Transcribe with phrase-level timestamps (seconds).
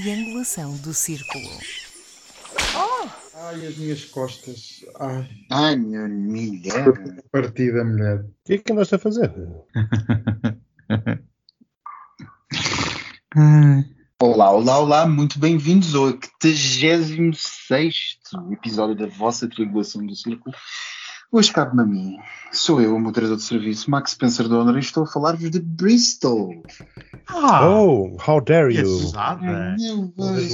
[0.00, 1.48] triangulação do círculo.
[3.34, 4.84] Ai, as minhas costas.
[5.00, 6.84] Ai, Ai, minha mulher.
[7.32, 8.20] partida mulher.
[8.20, 9.32] O que é que andaste a fazer?
[14.20, 18.18] Olá, olá, olá, muito bem-vindos ao 86
[18.52, 20.54] episódio da vossa triangulação do círculo.
[21.32, 22.18] Hoje cabe-me a mim.
[22.52, 26.62] Sou eu, o moderador de serviço, Max Spencer Donner, e estou a falar-vos de Bristol.
[27.28, 28.88] Ah, oh, how dare you!
[28.88, 29.74] ousada.
[29.78, 30.52] Meu Uma vez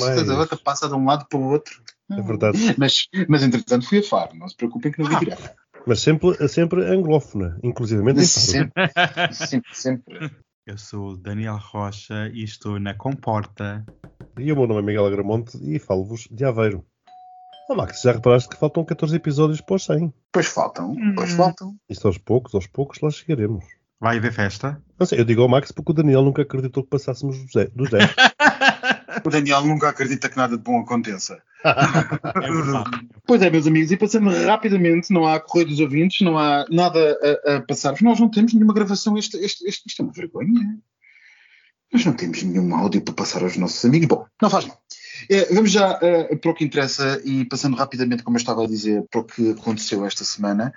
[0.64, 1.82] passa de um lado para o outro.
[2.10, 2.58] É verdade.
[2.78, 5.18] Mas, mas entretanto fui a Faro, não se preocupem que não vi Ah.
[5.20, 5.50] direto.
[5.86, 8.46] Mas sempre, sempre anglófona, inclusivamente em Faro.
[8.46, 8.72] Sempre,
[9.32, 10.30] sempre, sempre.
[10.66, 13.84] Eu sou Daniel Rocha e estou na Comporta.
[14.38, 16.84] E o meu nome é Miguel Agramonte e falo-vos de Aveiro.
[17.68, 20.12] Oh, Max, já reparaste que faltam 14 episódios para os 100?
[20.32, 21.36] Pois faltam, pois Hum.
[21.36, 21.76] faltam.
[21.88, 23.64] Isto aos poucos, aos poucos lá chegaremos.
[24.00, 24.82] Vai haver festa?
[24.98, 27.70] Não sei, eu digo ao Max porque o Daniel nunca acreditou que passássemos dos 10.
[27.74, 28.10] Dos 10.
[29.24, 31.40] O Daniel nunca acredita que nada de bom aconteça.
[31.62, 32.90] É verdade.
[33.26, 37.16] Pois é, meus amigos, e passando rapidamente, não há correio dos ouvintes, não há nada
[37.46, 38.00] a, a passar-vos.
[38.00, 40.76] Nós não temos nenhuma gravação, este, este, este, isto é uma vergonha.
[41.92, 44.08] Nós não temos nenhum áudio para passar aos nossos amigos.
[44.08, 44.81] Bom, não faz mal.
[45.28, 48.66] Eh, vamos já eh, para o que interessa e passando rapidamente, como eu estava a
[48.66, 50.72] dizer, para o que aconteceu esta semana.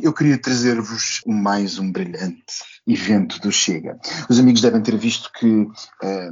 [0.00, 2.42] Eu queria trazer-vos mais um brilhante
[2.88, 3.98] evento do Chega.
[4.30, 5.66] Os amigos devem ter visto que
[6.04, 6.30] eh,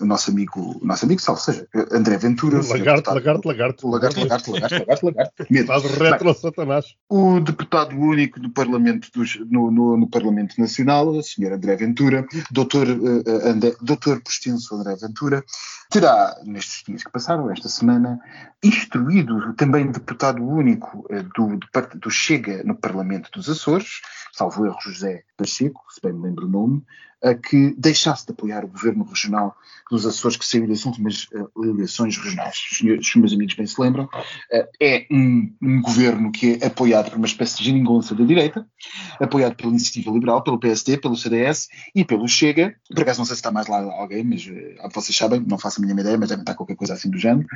[0.00, 4.20] o nosso amigo, o nosso amigo, salvo seja, André Ventura, senhor lagarto, lagarto, lagarto, Lagarto,
[4.20, 5.46] lagarto, lagarto, lagarto, lagarto.
[5.50, 5.66] Medo.
[5.66, 6.84] Faz retro Satanás.
[7.08, 11.52] O deputado único do Parlamento dos- no, no- no Parlamento Nacional, o Sr.
[11.54, 15.42] André Ventura, doutor, eh, André, doutor por extenso André Ventura,
[15.90, 18.20] terá, nestes dias que passaram, esta semana,
[18.62, 21.58] instruído também deputado único eh, do,
[21.96, 24.00] do, Chega no Parlamento dos Açores,
[24.32, 26.84] salvo erro José Pacheco, se bem me lembro o nome,
[27.22, 29.56] a que deixasse de apoiar o governo regional
[29.90, 32.58] dos Açores, que saiu das últimas eh, eleições regionais.
[32.72, 34.08] Os, meus amigos bem se lembram,
[34.52, 38.66] eh, é um, um governo que é apoiado por uma espécie de geringonça da direita,
[39.18, 42.74] apoiado pela Iniciativa Liberal, pelo PSD, pelo CDS e pelo Chega.
[42.94, 45.80] Por acaso não sei se está mais lá alguém, mas eh, vocês sabem, não faço
[45.80, 47.46] a mínima ideia, mas deve estar qualquer coisa assim do género,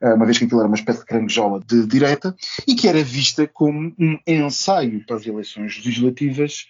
[0.00, 2.34] uma vez que aquilo era uma espécie de caranguejola de direita
[2.66, 6.66] e que era vista como um ensaio para as eleições legislativas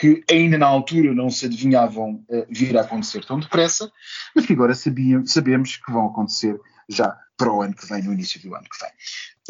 [0.00, 3.92] que ainda na altura não se adivinhavam eh, vir a acontecer tão depressa,
[4.34, 8.14] mas que agora sabiam, sabemos que vão acontecer já para o ano que vem, no
[8.14, 8.90] início do ano que vem.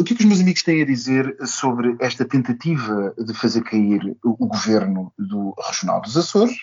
[0.00, 3.62] O que é que os meus amigos têm a dizer sobre esta tentativa de fazer
[3.62, 6.56] cair o, o governo do Regional dos Açores,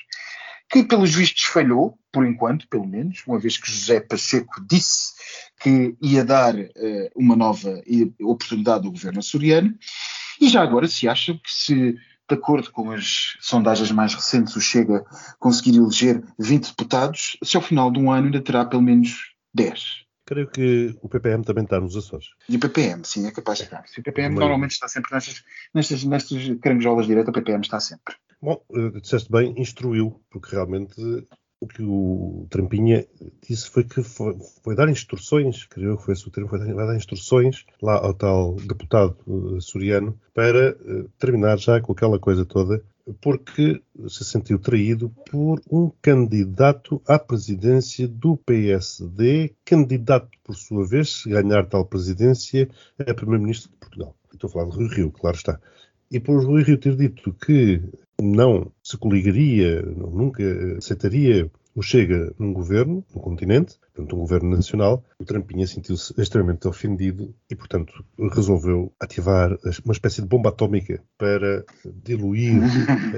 [0.69, 5.13] que pelos vistos falhou, por enquanto, pelo menos, uma vez que José Pacheco disse
[5.61, 7.81] que ia dar eh, uma nova
[8.19, 9.73] oportunidade ao governo açoriano,
[10.41, 11.95] e já agora se acha que se
[12.29, 15.05] de acordo com as sondagens mais recentes, o Chega
[15.39, 20.05] conseguir eleger 20 deputados, se ao final de um ano ainda terá pelo menos 10.
[20.25, 22.27] Creio que o PPM também está nos Açores.
[22.49, 23.85] E o PPM, sim, é capaz de estar.
[23.97, 24.39] O PPM Muito.
[24.41, 25.41] normalmente está sempre nestas,
[25.73, 28.13] nestas, nestas de direita, o PPM está sempre.
[28.41, 30.95] Bom, eh, disseste bem, instruiu, porque realmente
[31.59, 33.05] o que o Trampinha
[33.47, 36.95] disse foi que foi, foi dar instruções, creio que foi esse o termo, foi dar,
[36.95, 42.83] instruções lá ao tal deputado eh, açoriano para eh, terminar já com aquela coisa toda,
[43.21, 51.21] porque se sentiu traído por um candidato à presidência do PSD, candidato, por sua vez,
[51.21, 52.69] se ganhar tal presidência,
[52.99, 54.15] a primeiro-ministro de Portugal.
[54.33, 55.59] Estou a falar de Rui Rio, claro está.
[56.11, 57.81] E por Rui Rio ter dito que
[58.21, 60.43] não se coligaria, nunca
[60.77, 66.67] aceitaria o Chega num governo, num continente, portanto um governo nacional, o Trampinha sentiu-se extremamente
[66.67, 68.03] ofendido e, portanto,
[68.33, 71.63] resolveu ativar uma espécie de bomba atómica para
[72.03, 72.63] diluir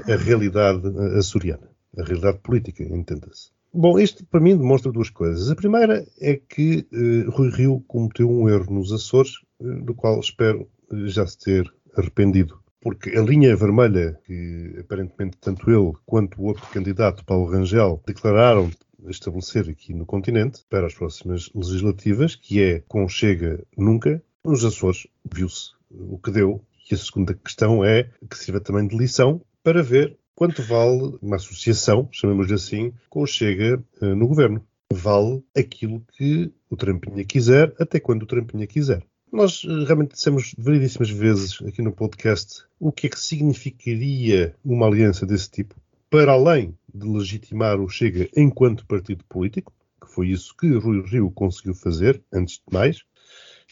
[0.06, 0.86] a realidade
[1.16, 3.50] açoriana, a realidade política, entenda-se.
[3.72, 5.48] Bom, isto para mim demonstra duas coisas.
[5.48, 10.18] A primeira é que eh, Rui Rio cometeu um erro nos Açores, eh, do qual
[10.18, 12.59] espero eh, já se ter arrependido.
[12.80, 18.70] Porque a linha vermelha que aparentemente tanto ele quanto o outro candidato, Paulo Rangel, declararam
[19.08, 25.06] estabelecer aqui no continente para as próximas legislativas, que é com Chega nunca, nos Açores
[25.30, 26.64] viu-se o que deu.
[26.90, 31.36] E a segunda questão é que sirva também de lição para ver quanto vale uma
[31.36, 34.64] associação, chamemos-lhe assim, com Chega eh, no governo.
[34.92, 39.04] Vale aquilo que o Trampinha quiser, até quando o Trampinha quiser.
[39.32, 44.86] Nós eh, realmente dissemos variedíssimas vezes aqui no podcast o que é que significaria uma
[44.86, 45.76] aliança desse tipo,
[46.10, 51.30] para além de legitimar o Chega enquanto partido político, que foi isso que Rui Rio
[51.30, 53.04] conseguiu fazer, antes de mais,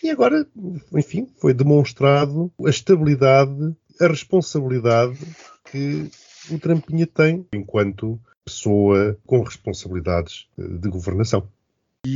[0.00, 0.46] e agora,
[0.94, 5.18] enfim, foi demonstrado a estabilidade, a responsabilidade
[5.72, 6.08] que
[6.52, 11.48] o Trampinha tem enquanto pessoa com responsabilidades eh, de governação.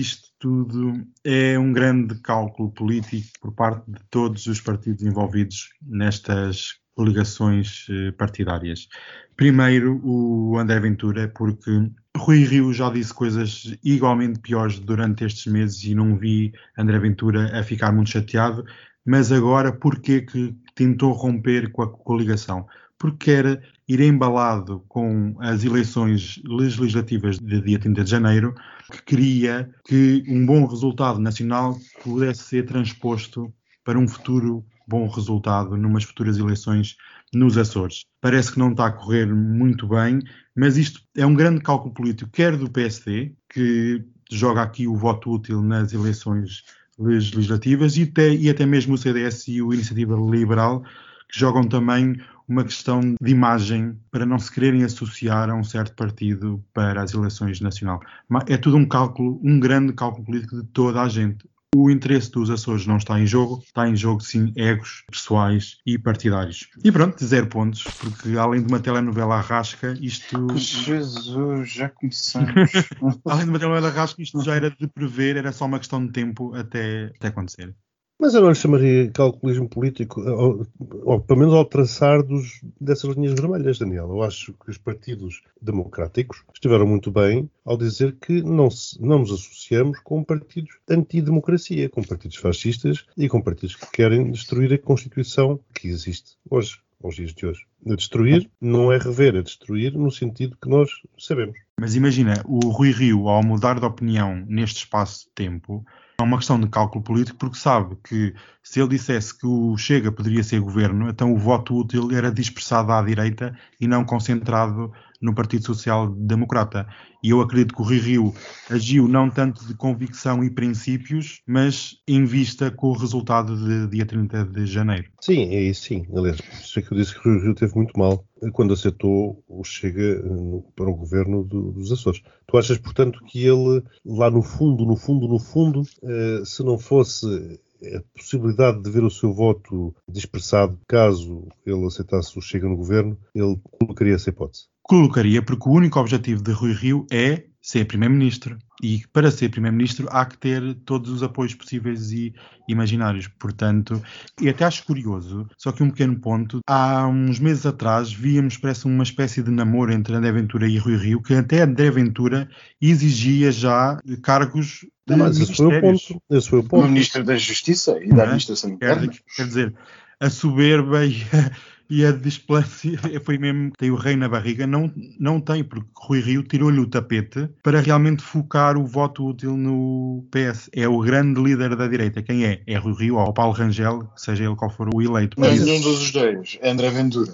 [0.00, 0.92] Isto tudo
[1.24, 8.12] é um grande cálculo político por parte de todos os partidos envolvidos nestas coligações eh,
[8.12, 8.88] partidárias.
[9.36, 11.70] Primeiro, o André Ventura, porque
[12.16, 17.58] Rui Rio já disse coisas igualmente piores durante estes meses e não vi André Ventura
[17.58, 18.64] a ficar muito chateado,
[19.04, 22.66] mas agora porquê que tentou romper com a coligação?
[22.98, 23.62] Porque era
[23.92, 28.54] ir embalado com as eleições legislativas de dia 30 de janeiro,
[28.90, 33.52] que queria que um bom resultado nacional pudesse ser transposto
[33.84, 36.96] para um futuro bom resultado numas futuras eleições
[37.34, 38.04] nos Açores.
[38.20, 40.20] Parece que não está a correr muito bem,
[40.56, 45.30] mas isto é um grande cálculo político, quer do PSD, que joga aqui o voto
[45.30, 46.62] útil nas eleições
[46.98, 50.82] legislativas, e até, e até mesmo o CDS e o Iniciativa Liberal,
[51.32, 55.94] que jogam também uma questão de imagem para não se quererem associar a um certo
[55.94, 58.00] partido para as eleições nacional.
[58.46, 61.50] É tudo um cálculo, um grande cálculo político de toda a gente.
[61.74, 65.98] O interesse dos Açores não está em jogo, está em jogo sim egos pessoais e
[65.98, 66.68] partidários.
[66.84, 70.48] E pronto, zero pontos, porque além de uma telenovela arrasca, isto.
[70.54, 72.70] Jesus, já começamos.
[73.24, 76.12] além de uma telenovela arrasca, isto já era de prever, era só uma questão de
[76.12, 77.74] tempo até, até acontecer.
[78.22, 80.64] Mas eu não lhe chamaria calculismo político, ou,
[81.02, 84.08] ou pelo menos ao traçar dos, dessas linhas vermelhas, Daniel.
[84.10, 89.18] Eu acho que os partidos democráticos estiveram muito bem ao dizer que não, se, não
[89.18, 94.78] nos associamos com partidos antidemocracia, com partidos fascistas e com partidos que querem destruir a
[94.78, 97.66] Constituição que existe hoje aos dias de hoje.
[97.84, 101.58] A destruir não é rever, é destruir no sentido que nós sabemos.
[101.76, 105.84] Mas imagina, o Rui Rio, ao mudar de opinião neste espaço de tempo,
[106.22, 110.42] uma questão de cálculo político, porque sabe que se ele dissesse que o Chega poderia
[110.42, 114.92] ser governo, então o voto útil era dispersado à direita e não concentrado
[115.22, 116.86] no Partido Social Democrata.
[117.22, 118.34] E eu acredito que o Rui Rio
[118.68, 124.04] agiu não tanto de convicção e princípios, mas em vista com o resultado de dia
[124.04, 125.08] 30 de janeiro.
[125.20, 126.04] Sim, é isso sim.
[126.14, 128.74] Aliás, por isso é que eu disse que o Rui Rio teve muito mal quando
[128.74, 132.20] aceitou o Chega eh, para o governo do, dos Açores.
[132.48, 136.76] Tu achas, portanto, que ele, lá no fundo, no fundo, no fundo, eh, se não
[136.76, 142.76] fosse a possibilidade de ver o seu voto dispersado caso ele aceitasse o Chega no
[142.76, 144.66] governo, ele colocaria essa hipótese?
[144.82, 148.58] Colocaria, porque o único objetivo de Rui Rio é ser Primeiro-Ministro.
[148.82, 152.34] E para ser Primeiro-Ministro há que ter todos os apoios possíveis e
[152.68, 153.28] imaginários.
[153.28, 154.02] Portanto,
[154.40, 158.86] e até acho curioso, só que um pequeno ponto, há uns meses atrás víamos, parece,
[158.86, 162.48] uma espécie de namoro entre André Ventura e Rui Rio, que até André Ventura
[162.80, 166.22] exigia já cargos de Mas esse foi o ponto.
[166.30, 166.84] Esse foi o ponto.
[166.84, 168.22] O Ministro da Justiça e da é?
[168.22, 169.08] Administração Interna.
[169.08, 169.74] Quer, quer dizer,
[170.20, 171.50] a soberba e a,
[171.92, 174.66] e a displância foi mesmo tem o rei na barriga.
[174.66, 174.90] Não,
[175.20, 180.24] não tem, porque Rui Rio tirou-lhe o tapete para realmente focar o voto útil no
[180.30, 180.70] PS.
[180.72, 182.22] É o grande líder da direita.
[182.22, 182.62] Quem é?
[182.66, 185.38] É Rui Rio ou Paulo Rangel, seja ele qual for o eleito.
[185.38, 186.58] Mas nenhum dos dois.
[186.62, 187.30] É André Ventura.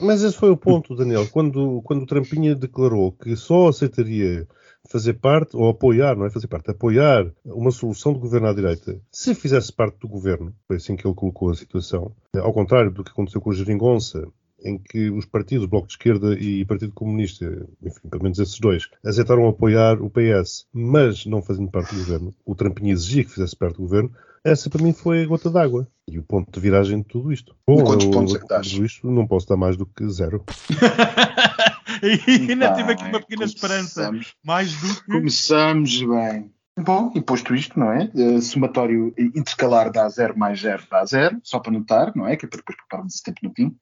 [0.00, 1.28] Mas esse foi o ponto, Daniel.
[1.28, 4.48] Quando, quando o Trampinha declarou que só aceitaria
[4.88, 9.00] fazer parte, ou apoiar, não é fazer parte, apoiar uma solução de governo à direita,
[9.10, 13.04] se fizesse parte do governo, foi assim que ele colocou a situação, ao contrário do
[13.04, 14.26] que aconteceu com o Geringonça,
[14.62, 17.46] em que os partidos, Bloco de Esquerda e Partido Comunista,
[17.82, 22.34] enfim, pelo menos esses dois, aceitaram apoiar o PS, mas não fazendo parte do governo,
[22.44, 25.86] o Trampinha exigia que fizesse parte do governo, essa para mim foi a gota d'água
[26.08, 27.54] e o ponto de viragem de tudo isto.
[27.66, 28.70] Bom, quantos eu, pontos é que dás?
[28.70, 30.44] Tudo isto não posso dar mais do que zero.
[32.26, 34.10] e ainda tive aqui uma pequena esperança.
[34.44, 35.06] Mais do que.
[35.06, 36.52] Começamos bem.
[36.82, 38.10] Bom, e posto isto, não é?
[38.14, 42.36] Uh, somatório intercalar dá 0 mais 0 dá 0, só para notar, não é?
[42.36, 43.76] Que é para depois prepararmos esse tempo no fim.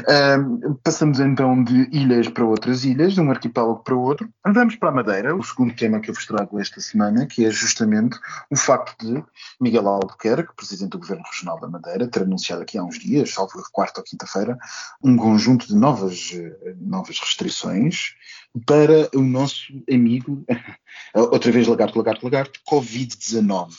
[0.00, 4.28] Uh, passamos então de ilhas para outras ilhas, de um arquipélago para outro.
[4.46, 7.50] Vamos para a Madeira, o segundo tema que eu vos trago esta semana, que é
[7.50, 8.18] justamente
[8.50, 9.24] o facto de
[9.60, 13.52] Miguel Albuquerque, presidente do Governo Regional da Madeira, ter anunciado aqui há uns dias, salvo
[13.72, 14.56] quarta ou quinta-feira,
[15.02, 18.14] um conjunto de novas, eh, novas restrições
[18.66, 20.44] para o nosso amigo,
[21.14, 23.72] outra vez lagarto, lagarto, lagarto, Covid-19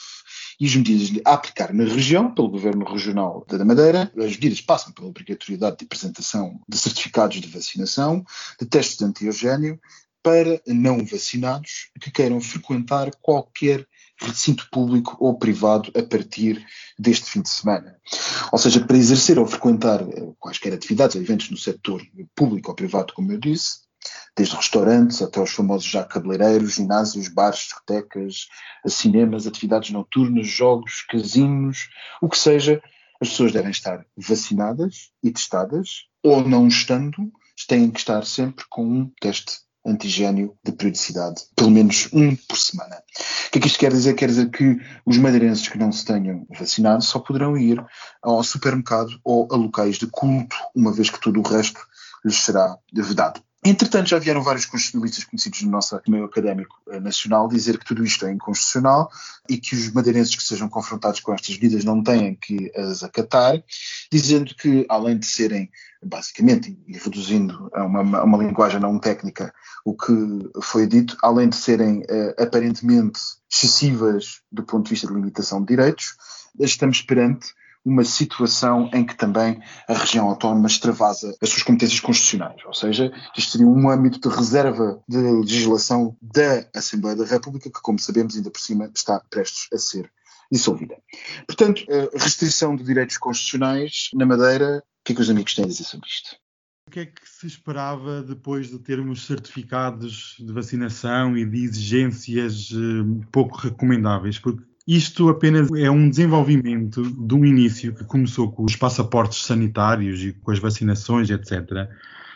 [0.60, 4.12] e as medidas a aplicar na região, pelo Governo Regional da Madeira.
[4.18, 8.24] As medidas passam pela obrigatoriedade de apresentação de certificados de vacinação,
[8.60, 9.80] de testes de antiogênio
[10.24, 16.66] para não vacinados que queiram frequentar qualquer recinto público ou privado a partir
[16.98, 17.96] deste fim de semana.
[18.52, 22.02] Ou seja, para exercer ou frequentar eh, quaisquer atividades ou eventos no setor
[22.34, 23.85] público ou privado, como eu disse,
[24.36, 28.48] desde restaurantes até os famosos já cabeleireiros, ginásios, bares, discotecas,
[28.88, 31.90] cinemas, atividades noturnas, jogos, casinos,
[32.22, 32.82] o que seja,
[33.22, 37.32] as pessoas devem estar vacinadas e testadas, ou não estando,
[37.68, 42.98] têm que estar sempre com um teste antigênio de periodicidade, pelo menos um por semana.
[43.48, 44.16] O que é que isto quer dizer?
[44.16, 47.84] Quer dizer que os madeirenses que não se tenham vacinado só poderão ir
[48.22, 51.80] ao supermercado ou a locais de culto, uma vez que todo o resto
[52.26, 53.42] lhes será vedado.
[53.68, 58.06] Entretanto, já vieram vários constitucionalistas conhecidos no nosso meio académico eh, nacional dizer que tudo
[58.06, 59.10] isto é inconstitucional
[59.50, 63.64] e que os madeirenses que sejam confrontados com estas medidas não têm que as acatar,
[64.12, 65.72] dizendo que, além de serem,
[66.04, 69.52] basicamente, e reduzindo a uma, uma linguagem não técnica
[69.84, 70.14] o que
[70.62, 73.20] foi dito, além de serem uh, aparentemente
[73.52, 76.16] excessivas do ponto de vista de limitação de direitos,
[76.60, 77.48] estamos perante
[77.86, 83.14] uma situação em que também a região autónoma extravasa as suas competências constitucionais, ou seja,
[83.38, 88.36] isto seria um âmbito de reserva de legislação da Assembleia da República, que, como sabemos,
[88.36, 90.12] ainda por cima está prestes a ser
[90.52, 90.96] dissolvida.
[91.48, 95.68] Portanto, restrição de direitos constitucionais na Madeira, o que é que os amigos têm a
[95.68, 96.36] dizer sobre isto?
[96.88, 102.70] O que é que se esperava depois de termos certificados de vacinação e de exigências
[102.72, 104.38] eh, pouco recomendáveis?
[104.38, 110.34] Porque isto apenas é um desenvolvimento do início que começou com os passaportes sanitários e
[110.34, 111.90] com as vacinações, etc.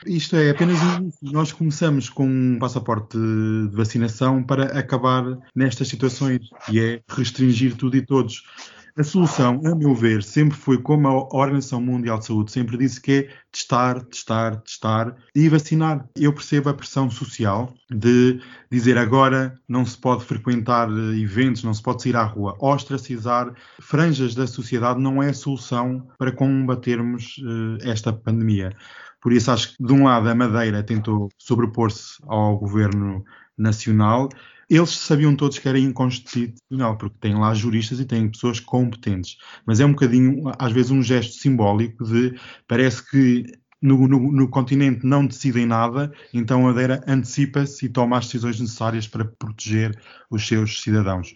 [0.06, 1.32] Isto é apenas um início.
[1.32, 7.98] Nós começamos com um passaporte de vacinação para acabar nestas situações, e é restringir tudo
[7.98, 8.44] e todos.
[9.00, 13.00] A solução, a meu ver, sempre foi como a Organização Mundial de Saúde sempre disse
[13.00, 16.06] que é testar, testar, testar e vacinar.
[16.18, 21.74] Eu percebo a pressão social de dizer agora não se pode frequentar eh, eventos, não
[21.74, 22.58] se pode sair à rua.
[22.60, 28.76] Ostracizar franjas da sociedade não é a solução para combatermos uh, esta pandemia.
[29.22, 33.24] Por isso acho que, de um lado, a Madeira tentou sobrepor-se ao governo
[33.58, 34.28] nacional
[34.70, 39.38] eles sabiam todos que era inconstitucional, porque têm lá juristas e têm pessoas competentes.
[39.66, 43.46] Mas é um bocadinho, às vezes, um gesto simbólico de parece que
[43.82, 48.60] no, no, no, continente não decidem nada, então a Madeira antecipa-se e toma as decisões
[48.60, 49.98] necessárias para proteger
[50.30, 51.34] os seus cidadãos.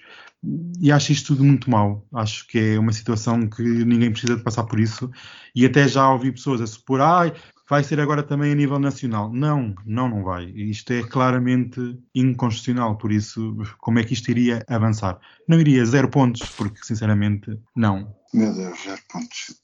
[0.82, 2.06] E acho isto tudo muito mau.
[2.14, 5.10] Acho que é uma situação que ninguém precisa de passar por isso.
[5.56, 7.34] E até já ouvi pessoas a supor, ai,
[7.70, 9.32] vai ser agora também a nível nacional.
[9.32, 10.46] Não, não, não vai.
[10.46, 11.80] Isto é claramente
[12.14, 15.20] inconstitucional, por isso, como é que isto iria avançar?
[15.48, 18.14] Não iria zero pontos, porque sinceramente, não.
[18.34, 19.56] Meu Deus, zero pontos.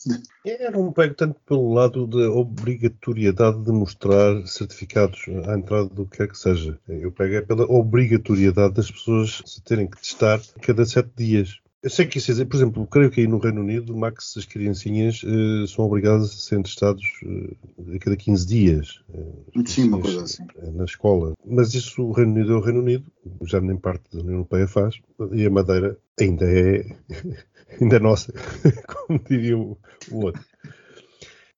[0.46, 6.18] Eu não pego tanto pelo lado da obrigatoriedade de mostrar certificados à entrada do que
[6.18, 6.80] quer que seja.
[6.88, 11.60] Eu pego é pela obrigatoriedade das pessoas se terem que testar cada sete dias.
[11.82, 14.44] Eu sei que isso é, por exemplo, creio que aí no Reino Unido, Max, as
[14.44, 19.02] criancinhas uh, são obrigadas a serem testados uh, a cada 15 dias.
[19.10, 20.46] Uh, Sim, uma coisa assim.
[20.74, 21.34] Na escola.
[21.46, 23.10] Mas isso, o Reino Unido é o Reino Unido,
[23.44, 25.00] já nem parte da União Europeia faz,
[25.32, 26.86] e a Madeira ainda é,
[27.80, 28.34] ainda é nossa,
[29.08, 29.78] como diria o,
[30.12, 30.44] o outro.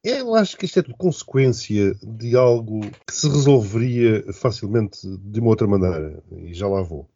[0.04, 5.50] Eu acho que isto é tudo consequência de algo que se resolveria facilmente de uma
[5.50, 7.10] outra maneira, e já lá vou.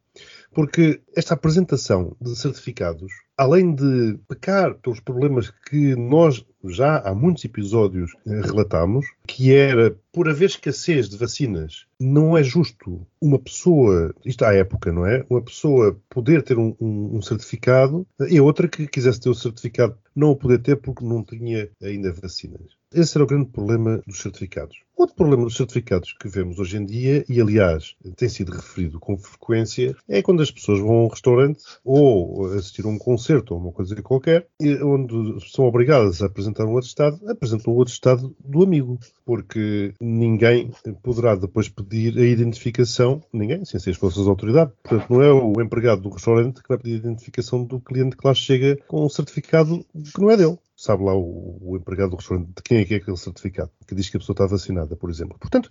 [0.56, 7.44] Porque esta apresentação de certificados, além de pecar pelos problemas que nós já há muitos
[7.44, 14.16] episódios eh, relatamos, que era por haver escassez de vacinas, não é justo uma pessoa,
[14.24, 15.26] isto à época, não é?
[15.30, 19.98] Uma pessoa poder ter um, um, um certificado e outra que quisesse ter o certificado
[20.16, 22.75] não o poder ter porque não tinha ainda vacinas.
[22.94, 24.78] Esse era o grande problema dos certificados.
[24.96, 29.18] Outro problema dos certificados que vemos hoje em dia, e aliás tem sido referido com
[29.18, 33.60] frequência, é quando as pessoas vão a um restaurante ou assistir a um concerto ou
[33.60, 34.48] uma coisa qualquer,
[34.82, 40.72] onde são obrigadas a apresentar um atestado, apresentam o atestado do amigo, porque ninguém
[41.04, 44.72] poderá depois pedir a identificação, ninguém, sem ser as forças de autoridade.
[44.82, 48.26] Portanto, não é o empregado do restaurante que vai pedir a identificação do cliente que
[48.26, 52.16] lá chega com um certificado que não é dele sabe lá o, o, empregado do
[52.18, 54.96] restaurante de quem é que é aquele certificado, que diz que a pessoa está vacinada,
[54.96, 55.38] por exemplo.
[55.40, 55.70] Portanto,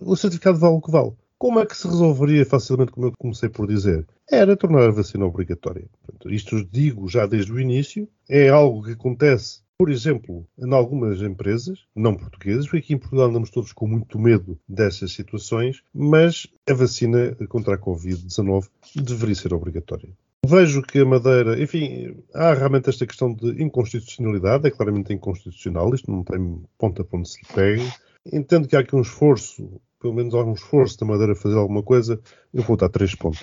[0.00, 1.12] o certificado vale o que vale.
[1.38, 4.06] Como é que se resolveria facilmente, como eu comecei por dizer?
[4.28, 5.86] Era tornar a vacina obrigatória.
[5.92, 11.22] Portanto, isto digo já desde o início, é algo que acontece, por exemplo, em algumas
[11.22, 16.48] empresas, não portuguesas, porque aqui em Portugal andamos todos com muito medo dessas situações, mas
[16.68, 20.12] a vacina contra a Covid-19 deveria ser obrigatória.
[20.46, 26.10] Vejo que a Madeira, enfim, há realmente esta questão de inconstitucionalidade, é claramente inconstitucional, isto
[26.10, 27.92] não tem ponta para onde se pegue.
[28.32, 31.82] Entendo que há aqui um esforço, pelo menos há um esforço da Madeira fazer alguma
[31.82, 32.20] coisa,
[32.54, 33.42] eu vou dar três pontos.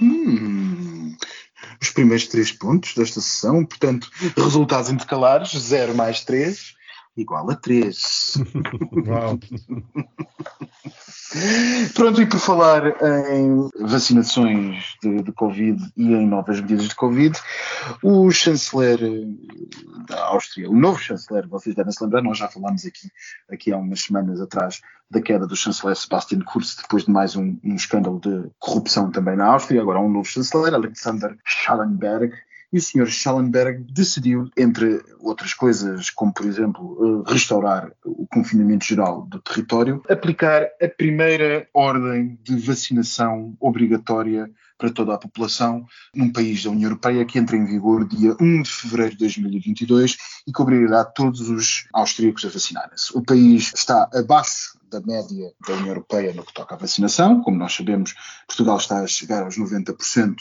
[0.00, 1.14] Hum,
[1.82, 6.75] os primeiros três pontos desta sessão, portanto, resultados intercalares, 0 mais 3,
[7.16, 8.38] igual a 3.
[9.06, 9.38] Uau.
[11.94, 12.82] Pronto, e por falar
[13.30, 17.38] em vacinações de, de, Covid e em novas medidas de Covid,
[18.02, 18.98] o chanceler
[20.08, 23.10] da Áustria, o novo chanceler, vocês devem se lembrar, nós já falámos aqui,
[23.50, 24.80] aqui há umas semanas atrás
[25.10, 29.36] da queda do chanceler Sebastian Kurz, depois de mais um, um escândalo de corrupção também
[29.36, 32.32] na Áustria, agora há um novo chanceler, Alexander Schallenberg,
[32.72, 33.06] e o Sr.
[33.06, 40.02] Schallenberg decidiu, entre outras coisas, como por exemplo eh, restaurar o confinamento geral do território,
[40.08, 46.88] aplicar a primeira ordem de vacinação obrigatória para toda a população num país da União
[46.88, 50.16] Europeia que entra em vigor dia 1 de fevereiro de 2022
[50.46, 53.16] e que obrigará todos os austríacos a vacinarem-se.
[53.16, 57.42] O país está abaixo da média da União Europeia no que toca à vacinação.
[57.42, 58.14] Como nós sabemos,
[58.46, 60.36] Portugal está a chegar aos 90%,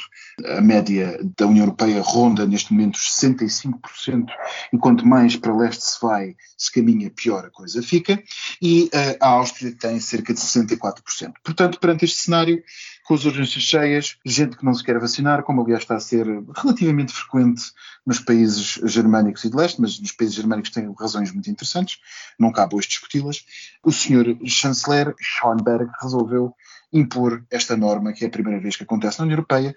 [0.58, 4.28] a média da União Europeia ronda neste momento os 65%,
[4.72, 8.22] e quanto mais para leste se vai, se caminha, pior a coisa fica.
[8.62, 11.34] E uh, a Áustria tem cerca de 64%.
[11.44, 12.64] Portanto, perante este cenário,
[13.06, 16.26] com as urgências cheias, gente que não se quer vacinar, como aliás está a ser
[16.58, 17.64] relativamente frequente
[18.04, 22.00] nos países germânicos e de leste, mas nos países germânicos têm razões muito interessantes,
[22.40, 23.46] não cabe hoje discuti-las.
[23.84, 26.56] O senhor chanceler Schoenberg resolveu
[26.92, 29.76] impor esta norma, que é a primeira vez que acontece na União Europeia,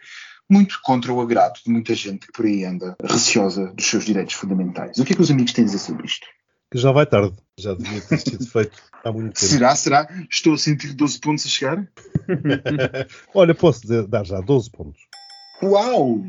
[0.49, 4.35] muito contra o agrado de muita gente que por aí anda receosa dos seus direitos
[4.35, 4.99] fundamentais.
[4.99, 6.27] O que é que os amigos têm a dizer sobre isto?
[6.71, 9.53] Que já vai tarde, já devia ter sido feito há muito tempo.
[9.53, 9.75] Será?
[9.75, 10.09] Será?
[10.31, 11.89] Estou a sentir 12 pontos a chegar?
[13.35, 15.01] Olha, posso dar já 12 pontos.
[15.63, 16.23] Uau!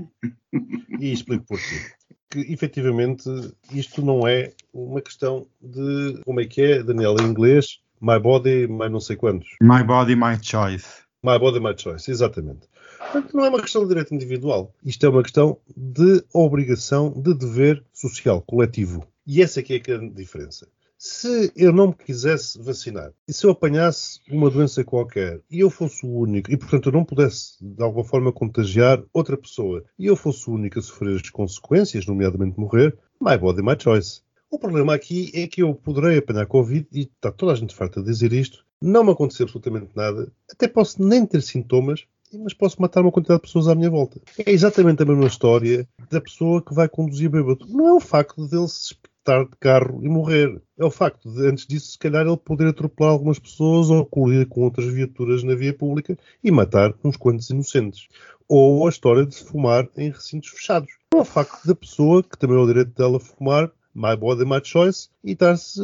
[1.00, 1.91] E explico porquê.
[2.29, 3.29] Que efetivamente
[3.72, 8.67] isto não é uma questão de como é que é, Daniel, em inglês, my body,
[8.67, 9.50] my não sei quantos.
[9.62, 10.88] My body, my choice.
[11.22, 12.67] My body, my choice, exatamente.
[12.98, 14.74] Portanto, não é uma questão de direito individual.
[14.86, 19.05] Isto é uma questão de obrigação, de dever social, coletivo.
[19.31, 20.67] E essa é que é a grande diferença.
[20.98, 25.69] Se eu não me quisesse vacinar e se eu apanhasse uma doença qualquer e eu
[25.69, 30.07] fosse o único, e portanto eu não pudesse de alguma forma contagiar outra pessoa e
[30.07, 34.24] eu fosse o único a sofrer as consequências, nomeadamente morrer, my body, my choice.
[34.50, 38.01] O problema aqui é que eu poderei apanhar Covid e está toda a gente farta
[38.01, 42.82] de dizer isto, não me acontecer absolutamente nada, até posso nem ter sintomas, mas posso
[42.82, 44.19] matar uma quantidade de pessoas à minha volta.
[44.45, 47.65] É exatamente a mesma história da pessoa que vai conduzir bêbado.
[47.67, 48.95] Não é o facto de ele se
[49.30, 50.62] espetar de carro e morrer.
[50.78, 54.48] É o facto de, antes disso, se calhar ele poder atropelar algumas pessoas ou colidir
[54.48, 58.08] com outras viaturas na via pública e matar uns quantos inocentes.
[58.48, 60.92] Ou a história de fumar em recintos fechados.
[61.13, 64.62] É o facto da pessoa, que também é o direito dela fumar, my body, my
[64.63, 65.80] choice, e estar-se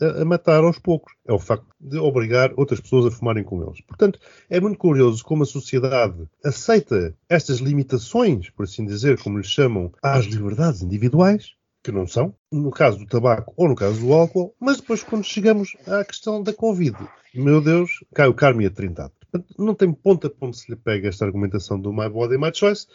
[0.00, 1.14] a, a, matar aos poucos.
[1.26, 3.80] É o facto de obrigar outras pessoas a fumarem com eles.
[3.80, 9.44] Portanto, é muito curioso como a sociedade aceita estas limitações, por assim dizer, como lhe
[9.44, 14.12] chamam, às liberdades individuais, que não são, no caso do tabaco ou no caso do
[14.12, 16.96] álcool, mas depois quando chegamos à questão da Covid,
[17.34, 19.12] meu Deus, cai o carme a trintado.
[19.58, 22.86] Não tem ponta para onde se lhe pega esta argumentação do My Body, My Choice,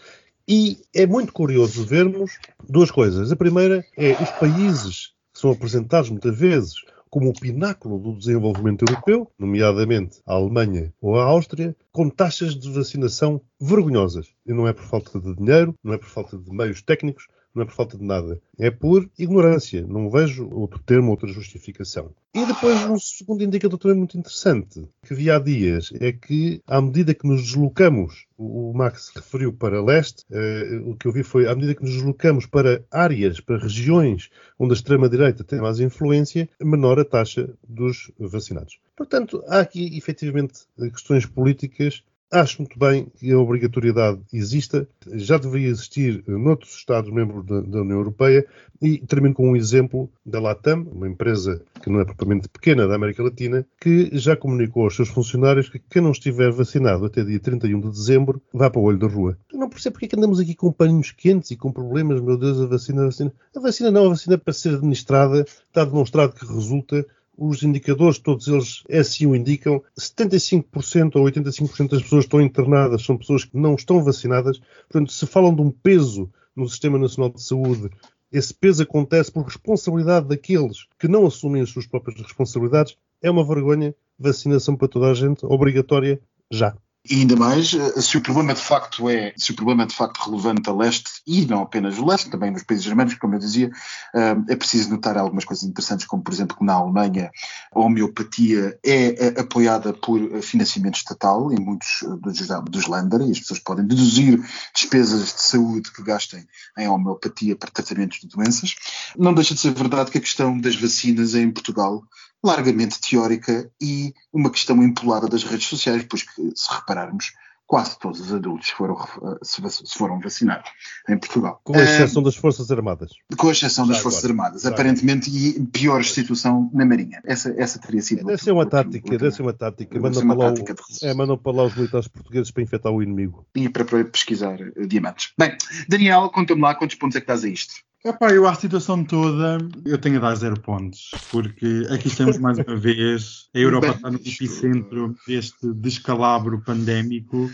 [0.48, 3.32] e é muito curioso vermos duas coisas.
[3.32, 6.74] A primeira é os países que são apresentados muitas vezes
[7.12, 12.72] como o pináculo do desenvolvimento europeu, nomeadamente a Alemanha ou a Áustria, com taxas de
[12.72, 14.28] vacinação vergonhosas.
[14.46, 17.28] E não é por falta de dinheiro, não é por falta de meios técnicos,
[17.60, 18.42] não é por falta de nada.
[18.58, 19.86] É por ignorância.
[19.86, 22.12] Não vejo outro termo, outra justificação.
[22.34, 26.80] E depois um segundo indicador também muito interessante, que vi há dias, é que à
[26.82, 31.48] medida que nos deslocamos, o Max referiu para leste, eh, o que eu vi foi,
[31.48, 36.48] à medida que nos deslocamos para áreas, para regiões onde a extrema-direita tem mais influência,
[36.62, 38.80] menor a taxa dos vacinados.
[38.96, 45.70] Portanto, há aqui efetivamente questões políticas Acho muito bem que a obrigatoriedade exista, já deveria
[45.70, 48.46] existir noutros Estados-membros da, da, União Europeia
[48.80, 52.94] e termino com um exemplo da Latam, uma empresa que não é propriamente pequena da
[52.94, 57.40] América Latina, que já comunicou aos seus funcionários que quem não estiver vacinado até dia
[57.40, 59.36] 31 de dezembro vá para o olho da rua.
[59.52, 62.38] Eu não percebo porque é que andamos aqui com paninhos quentes e com problemas, meu
[62.38, 63.34] Deus, a vacina, a vacina.
[63.56, 67.04] A vacina não, a vacina para ser administrada, está demonstrado que resulta
[67.40, 73.04] os indicadores, todos eles assim o indicam, 75% ou 85% das pessoas que estão internadas
[73.04, 74.60] são pessoas que não estão vacinadas.
[74.90, 77.90] Portanto, se falam de um peso no Sistema Nacional de Saúde,
[78.32, 82.98] esse peso acontece por responsabilidade daqueles que não assumem as suas próprias responsabilidades.
[83.22, 83.96] É uma vergonha.
[84.22, 86.20] Vacinação para toda a gente, obrigatória,
[86.52, 86.76] já.
[87.10, 89.96] E ainda mais, eh, se o problema de facto é, se o problema é de
[89.96, 93.40] facto relevante a leste, e não apenas o leste, também nos países germânicos, como eu
[93.40, 93.72] dizia,
[94.14, 97.32] eh, é preciso notar algumas coisas interessantes, como por exemplo que na Alemanha
[97.74, 103.40] a homeopatia é eh, apoiada por financiamento estatal em muitos dos, dos Länder, e as
[103.40, 104.40] pessoas podem deduzir
[104.76, 106.46] despesas de saúde que gastem
[106.78, 108.76] em homeopatia para tratamentos de doenças.
[109.18, 112.04] Não deixa de ser verdade que a questão das vacinas é em Portugal
[112.44, 117.34] largamente teórica e uma questão empolada das redes sociais, pois que, se repararmos,
[117.70, 118.98] quase todos os adultos foram,
[119.44, 119.62] se
[119.96, 120.68] foram vacinados
[121.08, 121.62] em Portugal.
[121.64, 123.12] Com exceção uh, das Forças Armadas.
[123.38, 124.26] Com exceção das Forças.
[124.26, 124.66] Armadas.
[124.66, 127.22] Aparentemente, e pior situação na Marinha.
[127.24, 128.26] Essa, essa teria sido.
[128.26, 130.00] Deve ser uma tática, deve ser uma tática.
[130.00, 133.46] Mandam para, lá o, é, mandam para lá os militares portugueses para infectar o inimigo.
[133.54, 135.32] E para, para pesquisar uh, diamantes.
[135.38, 135.56] Bem,
[135.88, 137.76] Daniel, conta-me lá quantos pontos é que estás a isto.
[138.04, 142.58] Epá, eu à situação toda eu tenho a dar zero pontos, porque aqui estamos mais
[142.58, 147.50] uma vez, a Europa está no epicentro deste descalabro pandémico.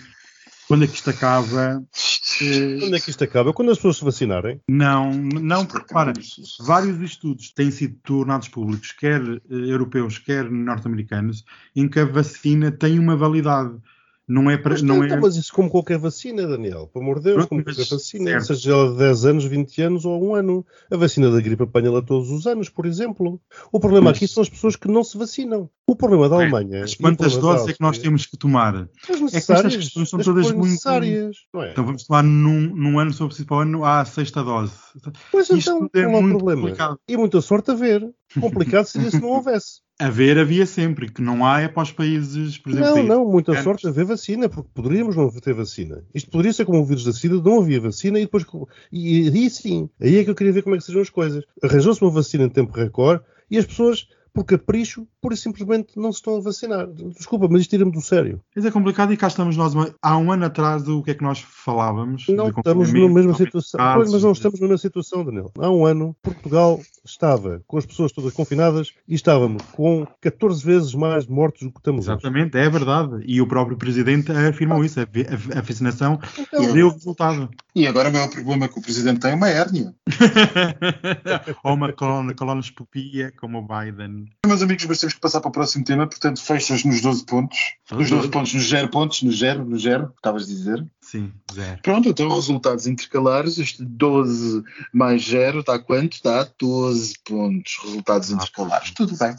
[0.67, 1.83] Quando é que isto acaba?
[2.79, 3.53] Quando é que isto acaba?
[3.53, 4.59] Quando as pessoas se vacinarem?
[4.67, 6.13] Não, não, porque para,
[6.59, 11.43] vários estudos têm sido tornados públicos, quer eh, europeus, quer norte-americanos,
[11.75, 13.75] em que a vacina tem uma validade.
[14.27, 14.71] Não é para.
[14.71, 15.19] Mas, não é...
[15.19, 16.87] mas isso como qualquer vacina, Daniel.
[16.87, 18.31] Pelo amor de Deus, Pronto, como qualquer vacina.
[18.31, 18.47] Certo.
[18.47, 20.65] Seja ela de 10 anos, 20 anos ou um ano.
[20.91, 23.39] A vacina da gripe apanha-la todos os anos, por exemplo.
[23.71, 24.17] O problema mas...
[24.17, 25.69] aqui são as pessoas que não se vacinam.
[25.87, 26.81] O problema da Alemanha.
[26.81, 28.89] Mas quantas doses é que nós temos que tomar?
[29.07, 29.33] As necessárias.
[29.33, 30.65] É que estas questões são todas muito.
[30.65, 31.71] Necessárias, é?
[31.71, 34.73] Então vamos tomar num, num ano, sobre o ano, à sexta dose.
[35.31, 36.61] Pois Isto então, é não há problema.
[36.61, 36.99] Complicado.
[37.07, 38.09] E muita sorte a ver.
[38.39, 39.81] Complicado seria se não houvesse.
[39.99, 42.97] Haver havia sempre, que não há é para os países, por exemplo.
[42.97, 43.63] Não, não, muita antes.
[43.63, 46.03] sorte haver vacina, porque poderíamos não ter vacina.
[46.13, 48.45] Isto poderia ser como o vírus da SIDA, não havia vacina e depois.
[48.91, 51.43] E aí sim, aí é que eu queria ver como é que sejam as coisas.
[51.63, 56.11] Arranjou-se uma vacina em tempo recorde e as pessoas por capricho, pura e simplesmente não
[56.11, 56.87] se estão a vacinar.
[56.87, 58.41] Desculpa, mas isto tira-me do sério.
[58.53, 59.73] Isso é complicado e cá estamos nós.
[60.01, 62.27] Há um ano atrás, o que é que nós falávamos?
[62.27, 63.79] Não estamos na mesma situação.
[63.95, 65.51] Pois, mas não estamos na mesma situação, Daniel.
[65.57, 70.93] Há um ano, Portugal estava com as pessoas todas confinadas e estávamos com 14 vezes
[70.93, 72.65] mais mortos do que estamos Exatamente, hoje.
[72.65, 73.23] é verdade.
[73.25, 74.99] E o próprio Presidente afirmou isso.
[74.99, 77.49] A, a, a vacinação então, deu resultado.
[77.73, 79.93] E agora o maior problema que o Presidente tem é uma hérnia.
[81.63, 84.24] Ou uma colonoscopia, como o Biden.
[84.45, 87.57] Meus amigos, mas temos que passar para o próximo tema, portanto, fechas nos 12 pontos.
[87.91, 90.85] Nos 12 pontos, nos 0 pontos, no 0, no 0, estavas a dizer?
[91.01, 91.79] Sim, 0.
[91.83, 96.21] Pronto, então resultados intercalares, este 12 mais 0 dá quanto?
[96.23, 98.91] Dá 12 pontos, resultados ah, intercalares.
[98.91, 99.35] Tudo bem.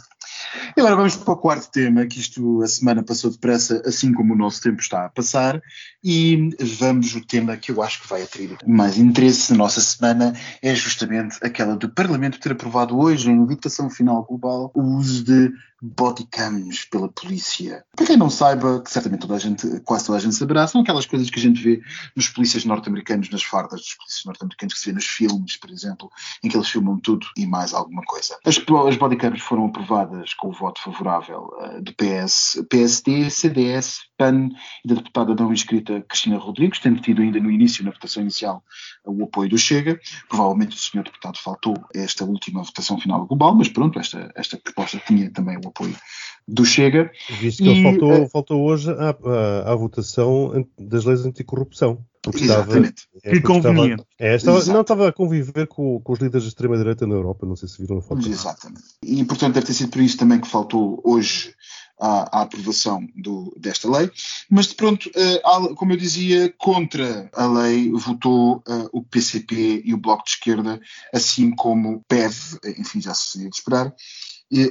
[0.76, 4.34] E agora vamos para o quarto tema, que isto a semana passou depressa, assim como
[4.34, 5.60] o nosso tempo está a passar,
[6.02, 10.34] e vamos o tema que eu acho que vai atrair mais interesse na nossa semana,
[10.62, 15.52] é justamente aquela do Parlamento ter aprovado hoje, em votação final global, o uso de
[15.82, 17.84] bodycams pela polícia.
[17.94, 20.80] Para quem não saiba, que certamente toda a gente, quase toda a gente saberá, são
[20.80, 21.80] aquelas coisas que a gente vê
[22.14, 26.10] nos polícias norte-americanos, nas fardas dos polícias norte-americanos que se vê nos filmes, por exemplo,
[26.42, 28.36] em que eles filmam tudo e mais alguma coisa.
[28.44, 34.48] As, as bodycams foram aprovadas com o voto favorável uh, do PS, PSD, CDS, PAN
[34.84, 38.64] e da deputada não inscrita Cristina Rodrigues, tendo tido ainda no início, na votação inicial,
[39.04, 40.00] o apoio do Chega.
[40.28, 44.56] Provavelmente o senhor deputado faltou a esta última votação final global, mas pronto, esta, esta
[44.56, 45.96] proposta tinha também o apoio
[46.46, 47.10] do Chega.
[47.40, 52.04] Visto que e, ele faltou, uh, faltou hoje à, à, à, votação das leis anticorrupção.
[52.34, 53.06] Exatamente.
[53.14, 54.02] Estava, é, que conveniente.
[54.02, 57.46] Estava, é, estava, não estava a conviver com, com os líderes da extrema-direita na Europa,
[57.46, 58.28] não sei se viram a foto.
[58.28, 58.82] Exatamente.
[59.02, 61.54] E, portanto, deve ter sido por isso também que faltou hoje
[62.00, 64.10] à, à aprovação do, desta lei.
[64.50, 69.94] Mas, de pronto, uh, como eu dizia, contra a lei votou uh, o PCP e
[69.94, 70.80] o Bloco de Esquerda,
[71.14, 72.34] assim como o PEV,
[72.78, 73.94] enfim, já se seria de esperar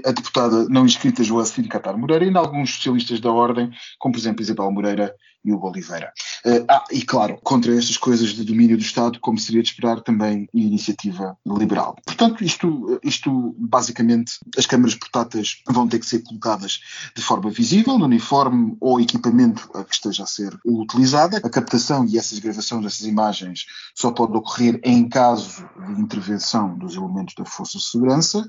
[0.06, 4.20] a deputada não inscrita Joacine Catar Moreira e ainda alguns socialistas da Ordem, como por
[4.20, 5.14] exemplo Isabel Moreira
[5.46, 6.12] e Hugo Oliveira.
[6.44, 10.02] Uh, ah, e claro, contra estas coisas de domínio do Estado, como seria de esperar,
[10.02, 11.96] também a iniciativa liberal.
[12.04, 16.80] Portanto, isto, isto basicamente, as câmaras portáteis vão ter que ser colocadas
[17.16, 21.38] de forma visível, no uniforme ou equipamento a que esteja a ser utilizada.
[21.38, 26.96] A captação e essas gravações dessas imagens só pode ocorrer em caso de intervenção dos
[26.96, 28.40] elementos da Força de Segurança,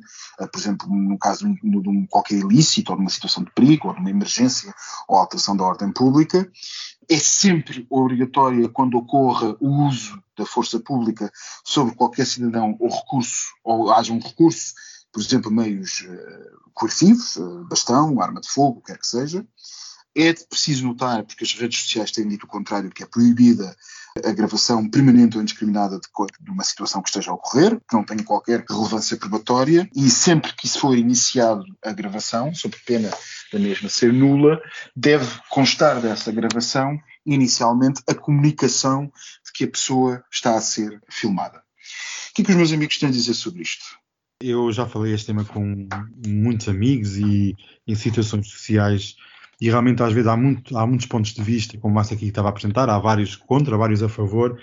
[0.40, 3.50] uh, por exemplo, no caso de, de um qualquer ilícito ou de uma situação de
[3.50, 4.74] perigo ou de uma emergência
[5.06, 6.50] ou alteração da ordem pública
[7.08, 11.30] é sempre obrigatória quando ocorra o uso da força pública
[11.64, 14.74] sobre qualquer cidadão ou recurso, ou haja um recurso,
[15.12, 19.46] por exemplo, meios uh, coercivos, uh, bastão, arma de fogo, quer que seja.
[20.16, 23.76] É preciso notar, porque as redes sociais têm dito o contrário, que é proibida
[24.24, 26.08] a gravação permanente ou indiscriminada de,
[26.40, 30.54] de, uma situação que esteja a ocorrer, que não tenha qualquer relevância probatória, e sempre
[30.54, 33.10] que isso for iniciado a gravação, sob pena
[33.52, 34.58] da mesma ser nula,
[34.96, 39.04] deve constar dessa gravação, inicialmente, a comunicação
[39.44, 41.58] de que a pessoa está a ser filmada.
[42.30, 43.84] O que é que os meus amigos têm a dizer sobre isto?
[44.42, 45.88] Eu já falei este tema com
[46.26, 47.54] muitos amigos e
[47.86, 49.16] em situações sociais
[49.60, 52.48] e realmente às vezes há, muito, há muitos pontos de vista, como essa aqui estava
[52.48, 54.60] a apresentar, há vários contra, vários a favor.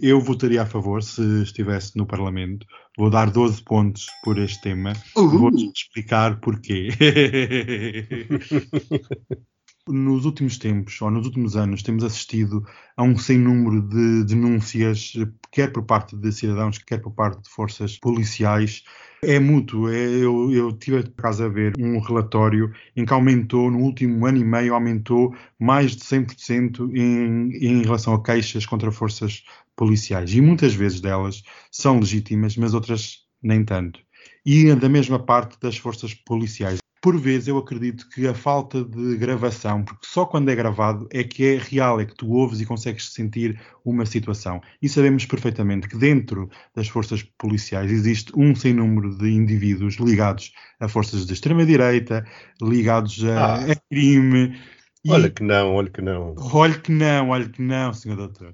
[0.00, 2.66] Eu votaria a favor se estivesse no Parlamento.
[2.98, 4.92] Vou dar 12 pontos por este tema.
[5.16, 5.38] Uhul.
[5.38, 6.88] Vou-te explicar porquê.
[9.88, 15.12] Nos últimos tempos, ou nos últimos anos, temos assistido a um sem número de denúncias,
[15.52, 18.82] quer por parte de cidadãos, quer por parte de forças policiais.
[19.22, 19.88] É mútuo.
[19.88, 24.26] É, eu, eu tive a casa a ver um relatório em que aumentou, no último
[24.26, 29.44] ano e meio, aumentou mais de 100% em, em relação a queixas contra forças
[29.76, 30.34] policiais.
[30.34, 34.00] E muitas vezes delas são legítimas, mas outras nem tanto.
[34.44, 39.16] E da mesma parte das forças policiais por vezes eu acredito que a falta de
[39.16, 42.66] gravação, porque só quando é gravado é que é real, é que tu ouves e
[42.66, 44.60] consegues sentir uma situação.
[44.82, 50.52] E sabemos perfeitamente que dentro das forças policiais existe um sem número de indivíduos ligados
[50.80, 52.26] a forças de extrema-direita,
[52.60, 53.70] ligados a, Ah.
[53.70, 54.58] a crime.
[55.06, 56.34] E- Olha que não, olha que não.
[56.36, 58.52] Olhe que não, olhe que não, senhor doutor.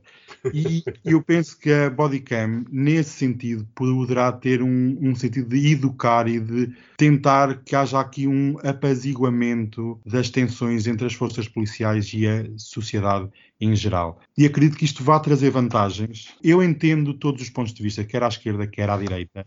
[0.52, 6.28] E eu penso que a bodycam, nesse sentido, poderá ter um, um sentido de educar
[6.28, 12.26] e de tentar que haja aqui um apaziguamento das tensões entre as forças policiais e
[12.26, 14.20] a sociedade em geral.
[14.36, 16.34] E acredito que isto vá trazer vantagens.
[16.42, 19.46] Eu entendo todos os pontos de vista, quer à esquerda, quer à direita.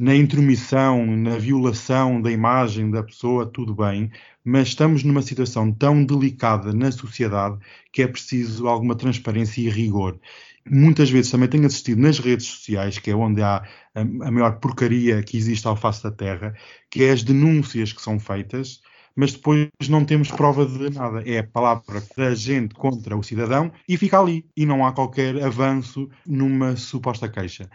[0.00, 4.10] Na intromissão, na violação da imagem da pessoa, tudo bem,
[4.42, 7.58] mas estamos numa situação tão delicada na sociedade
[7.92, 10.18] que é preciso alguma transparência e rigor.
[10.66, 13.62] Muitas vezes também tenho assistido nas redes sociais, que é onde há
[13.94, 16.54] a, maior porcaria que existe ao face da terra,
[16.90, 18.80] que é as denúncias que são feitas,
[19.14, 21.22] mas depois não temos prova de nada.
[21.26, 24.46] É a palavra da gente contra o cidadão e fica ali.
[24.56, 27.68] E não há qualquer avanço numa suposta queixa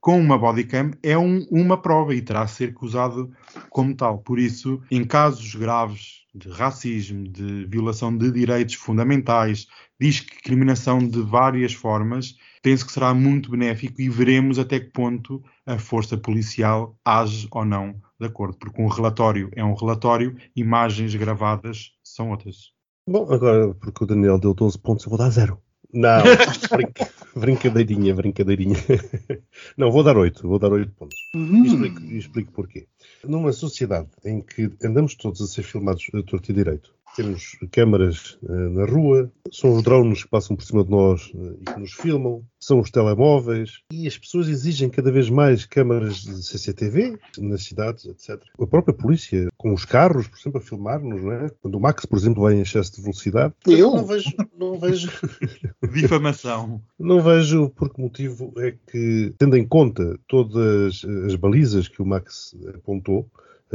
[0.00, 3.30] com uma bodycam é um- uma prova e terá de ser usado
[3.68, 4.18] como tal.
[4.18, 9.66] Por isso, em casos graves de racismo, de violação de direitos fundamentais,
[10.00, 15.78] discriminação de várias formas, penso que será muito benéfico e veremos até que ponto a
[15.78, 21.92] força policial age ou não de acordo, porque um relatório é um relatório, imagens gravadas
[22.04, 22.70] são outras.
[23.08, 25.58] Bom, agora, porque o Daniel deu 12 pontos, eu vou dar zero.
[25.92, 26.22] Não,
[26.70, 28.76] brinca- brincadeirinha, brincadeirinha.
[29.76, 31.16] Não, vou dar 8, vou dar 8 pontos.
[31.34, 32.86] E explico, explico porquê.
[33.24, 38.38] Numa sociedade em que andamos todos a ser filmados a torto e direito, temos câmaras
[38.48, 41.80] eh, na rua, são os drones que passam por cima de nós eh, e que
[41.80, 47.18] nos filmam, são os telemóveis, e as pessoas exigem cada vez mais câmaras de CCTV
[47.38, 48.40] nas cidades, etc.
[48.60, 51.50] A própria polícia, com os carros, por exemplo, a filmar-nos, não é?
[51.60, 53.90] Quando o Max, por exemplo, vai em excesso de velocidade, Eu?
[53.94, 55.10] não vejo, não vejo
[55.92, 56.80] Difamação.
[56.98, 62.06] não vejo por que motivo é que, tendo em conta todas as balizas que o
[62.06, 63.28] Max apontou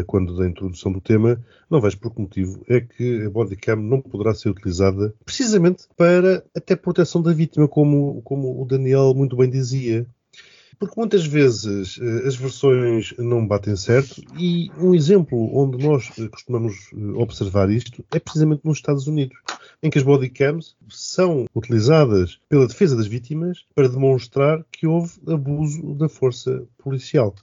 [0.03, 4.01] quando da introdução do tema, não vejo por que motivo é que a bodycam não
[4.01, 9.49] poderá ser utilizada precisamente para até proteção da vítima, como, como o Daniel muito bem
[9.49, 10.08] dizia.
[10.77, 16.27] Porque muitas vezes eh, as versões não batem certo e um exemplo onde nós eh,
[16.27, 19.38] costumamos eh, observar isto é precisamente nos Estados Unidos,
[19.81, 25.95] em que as bodycams são utilizadas pela defesa das vítimas para demonstrar que houve abuso
[25.95, 27.34] da força policial.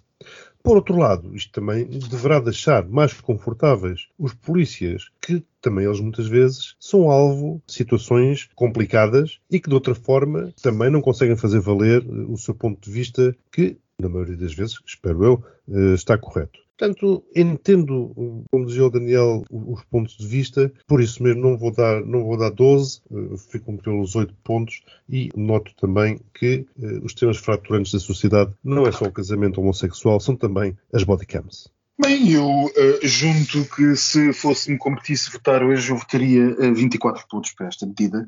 [0.63, 6.29] Por outro lado, isto também deverá deixar mais confortáveis os polícias, que também eles muitas
[6.29, 11.61] vezes são alvo de situações complicadas e que de outra forma também não conseguem fazer
[11.61, 16.17] valer o seu ponto de vista, que na maioria das vezes, espero eu, eh, está
[16.19, 16.62] correto.
[16.83, 18.13] Portanto, entendo,
[18.51, 22.25] como dizia o Daniel, os pontos de vista, por isso mesmo não vou dar, não
[22.25, 27.37] vou dar 12, eh, fico pelos 8 pontos e noto também que eh, os temas
[27.37, 31.71] fraturantes da sociedade não é só o casamento homossexual, são também as bodycams.
[32.01, 37.53] Bem, eu eh, junto que se fosse-me competisse votar hoje, eu votaria eh, 24 pontos
[37.53, 38.27] para esta medida.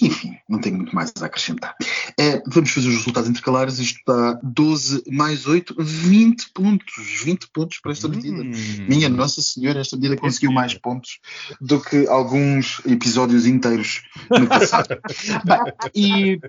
[0.00, 1.76] Enfim, não tenho muito mais a acrescentar.
[2.18, 3.78] Eh, vamos fazer os resultados intercalares.
[3.78, 6.94] Isto dá 12 mais 8, 20 pontos.
[7.24, 8.42] 20 pontos para esta medida.
[8.42, 8.52] Hum.
[8.88, 11.20] Minha Nossa Senhora, esta medida conseguiu mais pontos
[11.60, 14.98] do que alguns episódios inteiros no passado.
[15.44, 16.40] Bem, e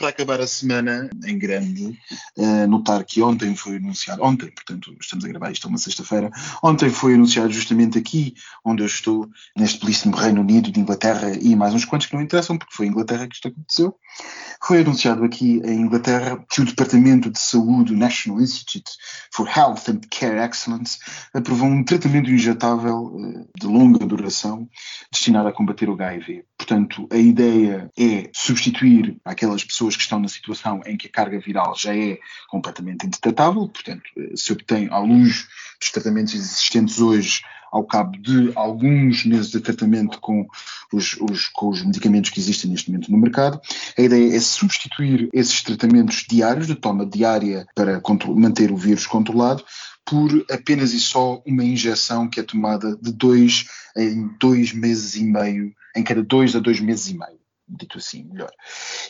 [0.00, 1.96] para acabar a semana em grande,
[2.38, 6.30] eh, notar que ontem foi anunciado, ontem, portanto, estamos a gravar isto é uma sexta-feira,
[6.62, 11.54] ontem foi anunciado justamente aqui, onde eu estou, neste belíssimo Reino Unido, de Inglaterra e
[11.54, 13.94] mais uns quantos que não interessam, porque foi em Inglaterra que isto aconteceu.
[14.62, 18.90] Foi anunciado aqui em Inglaterra que o Departamento de Saúde, o National Institute
[19.32, 20.98] for Health and Care Excellence,
[21.34, 24.68] aprovou um tratamento injetável eh, de longa duração
[25.10, 26.44] destinado a combater o HIV.
[26.56, 31.40] Portanto, a ideia é substituir aquelas pessoas que estão na situação em que a carga
[31.40, 35.48] viral já é completamente indetetável, portanto, eh, se obtém à luz
[35.80, 40.46] dos tratamentos existentes hoje ao cabo de alguns meses de tratamento com
[40.92, 43.60] os, os, com os medicamentos que existem neste momento no mercado.
[43.96, 48.00] A ideia é substituir esses tratamentos diários, de toma diária para
[48.34, 49.64] manter o vírus controlado,
[50.04, 55.24] por apenas e só uma injeção que é tomada de dois em dois meses e
[55.24, 57.39] meio, em cada dois a dois meses e meio
[57.70, 58.50] dito assim, melhor.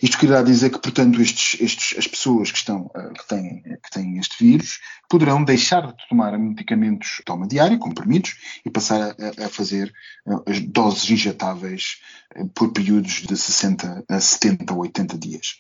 [0.03, 3.91] Isto quererá dizer que, portanto, estes, estes, as pessoas que, estão, uh, que, têm, que
[3.91, 9.47] têm este vírus poderão deixar de tomar medicamentos de toma diária, comprimidos, e passar a,
[9.47, 9.93] a fazer
[10.27, 12.01] uh, as doses injetáveis
[12.37, 15.57] uh, por períodos de 60 a 70 ou 80 dias.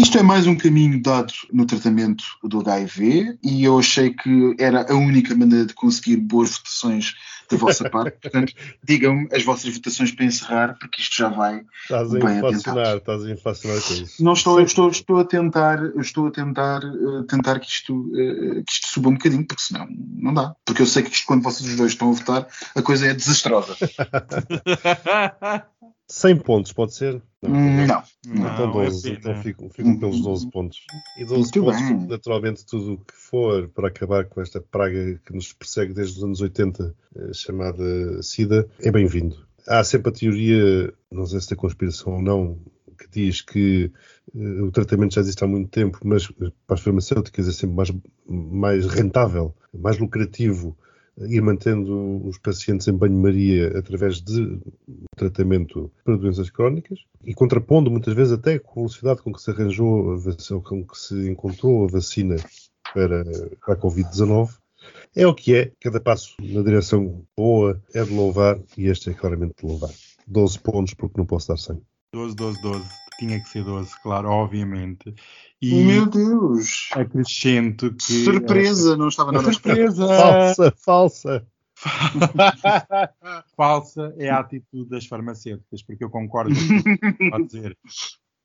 [0.00, 4.90] Isto é mais um caminho dado no tratamento do HIV e eu achei que era
[4.90, 7.14] a única maneira de conseguir boas votações
[7.50, 8.16] da vossa parte.
[8.18, 13.24] Portanto, digam-me as vossas votações para encerrar, porque isto já vai estás bem inflacionar, Estás
[13.24, 14.24] a inflacionar com isso.
[14.24, 18.72] Não estou, estou, estou a tentar, estou a tentar, uh, tentar que, isto, uh, que
[18.72, 19.86] isto suba um bocadinho, porque senão
[20.16, 20.54] não dá.
[20.64, 23.12] Porque eu sei que isto, quando vocês os dois estão a votar, a coisa é
[23.12, 23.76] desastrosa.
[26.10, 27.22] 100 pontos, pode ser?
[27.40, 27.50] Não.
[27.50, 28.02] não.
[28.26, 30.78] Então 12, é então fico, fico pelos 12 pontos.
[31.16, 32.06] E 12 Muito pontos, bem.
[32.08, 36.24] naturalmente, tudo o que for para acabar com esta praga que nos persegue desde os
[36.24, 39.36] anos 80, eh, chamada SIDA, é bem-vindo.
[39.68, 42.58] Há sempre a teoria, não sei se é conspiração ou não,
[42.98, 43.92] que diz que
[44.34, 46.26] uh, o tratamento já existe há muito tempo, mas
[46.66, 47.92] para as farmacêuticas é sempre mais,
[48.26, 50.76] mais rentável, mais lucrativo
[51.18, 54.60] ir mantendo os pacientes em banho-maria através de
[55.16, 59.50] tratamento para doenças crónicas e contrapondo muitas vezes até com a velocidade com que se
[59.50, 60.18] arranjou,
[60.62, 62.36] com que se encontrou a vacina
[62.94, 63.24] para,
[63.64, 64.50] para a Covid-19.
[65.14, 69.14] É o que é, cada passo na direção boa é de louvar e este é
[69.14, 69.90] claramente de louvar.
[70.26, 71.82] 12 pontos porque não posso dar 100.
[72.14, 73.09] 12, 12, 12.
[73.20, 75.14] Tinha que ser 12, claro, obviamente.
[75.60, 76.88] E Meu Deus!
[76.92, 78.24] acrescento que.
[78.24, 78.96] Surpresa!
[78.96, 79.52] Não estava nada.
[79.52, 80.08] Surpresa!
[80.08, 81.46] Falsa, falsa.
[83.54, 87.78] Falsa é a atitude das farmacêuticas, porque eu concordo com o que está a dizer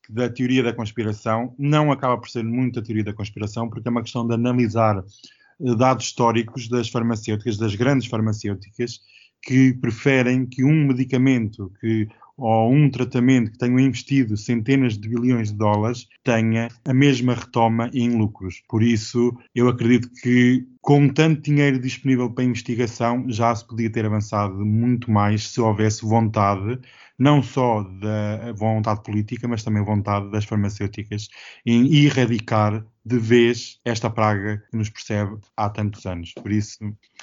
[0.03, 3.88] que da teoria da conspiração não acaba por ser muito a teoria da conspiração, porque
[3.88, 8.99] é uma questão de analisar eh, dados históricos das farmacêuticas, das grandes farmacêuticas,
[9.41, 15.52] que preferem que um medicamento que ou um tratamento que tenham investido centenas de bilhões
[15.52, 18.62] de dólares tenha a mesma retoma em lucros.
[18.67, 24.06] Por isso, eu acredito que com tanto dinheiro disponível para investigação, já se podia ter
[24.06, 26.80] avançado muito mais se houvesse vontade,
[27.17, 31.30] não só da vontade política, mas também vontade das farmacêuticas
[31.65, 36.34] em erradicar de vez esta praga que nos percebe há tantos anos.
[36.34, 36.78] Por isso,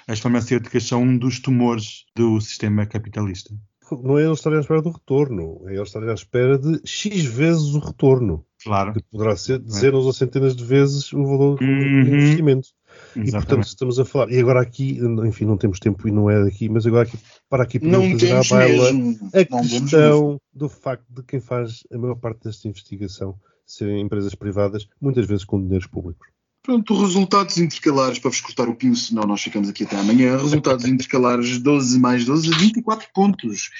[0.08, 3.54] as farmacêuticas são um dos tumores do sistema capitalista
[4.02, 7.24] não é eles estarem à espera do retorno, é eles estarem à espera de X
[7.24, 8.44] vezes o retorno.
[8.62, 8.92] Claro.
[8.92, 12.00] Que poderá ser dezenas ou centenas de vezes o valor do Uhum.
[12.02, 12.68] investimento.
[13.16, 13.32] E Exatamente.
[13.46, 14.30] portanto estamos a falar.
[14.30, 17.62] E agora aqui, enfim, não temos tempo e não é daqui, mas agora aqui, para
[17.64, 19.18] aqui podemos Não trazer à temos baila mesmo.
[19.34, 23.34] a Não questão do facto de quem faz a maior parte desta investigação
[23.66, 26.28] serem empresas privadas, muitas vezes com dinheiros públicos.
[26.62, 30.36] Pronto, resultados intercalares, para vos cortar o pio, senão nós ficamos aqui até amanhã.
[30.36, 33.70] Resultados intercalares 12 mais 12, 24 pontos.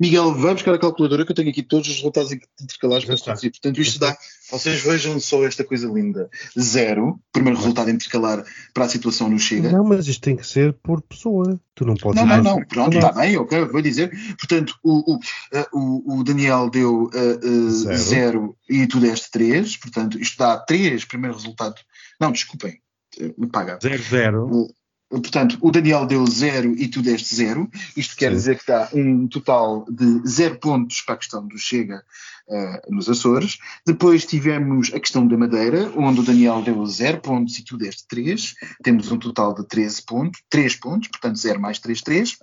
[0.00, 3.50] Miguel, vai buscar a calculadora que eu tenho aqui todos os resultados intercalares para traduzir.
[3.50, 4.16] Portanto, isto dá.
[4.50, 6.30] Vocês vejam só esta coisa linda.
[6.58, 9.70] Zero, primeiro resultado intercalar para a situação no Chega.
[9.70, 11.60] Não, mas isto tem que ser por pessoa.
[11.74, 12.64] Tu não podes Não, não, não.
[12.64, 14.10] Pronto, está bem, ok, vou dizer.
[14.38, 15.18] Portanto, o, o,
[15.52, 17.96] eh, o, Daniel deu eh, eh, Zero.
[17.96, 18.56] zero.
[18.68, 19.76] e tu deste 3.
[19.76, 21.76] Portanto, isto dá 3, primeiro resultado.
[22.20, 22.80] Não, desculpem.
[23.18, 23.78] eh, Me paga.
[23.78, 24.48] 0-0.
[24.50, 24.74] O-
[25.10, 27.70] Portanto, o Daniel deu 0 e tu deste 0.
[27.96, 28.36] Isto quer Sim.
[28.36, 32.02] dizer que dá um total de 0 pontos para a questão do Chega
[32.50, 33.58] eh, nos Açores.
[33.86, 38.06] Depois tivemos a questão da Madeira, onde o Daniel deu 0 pontos e tu deste
[38.08, 38.54] 3.
[38.82, 42.36] Temos um total de 13 pontos, 3 pontos, portanto 0 mais 3, 3.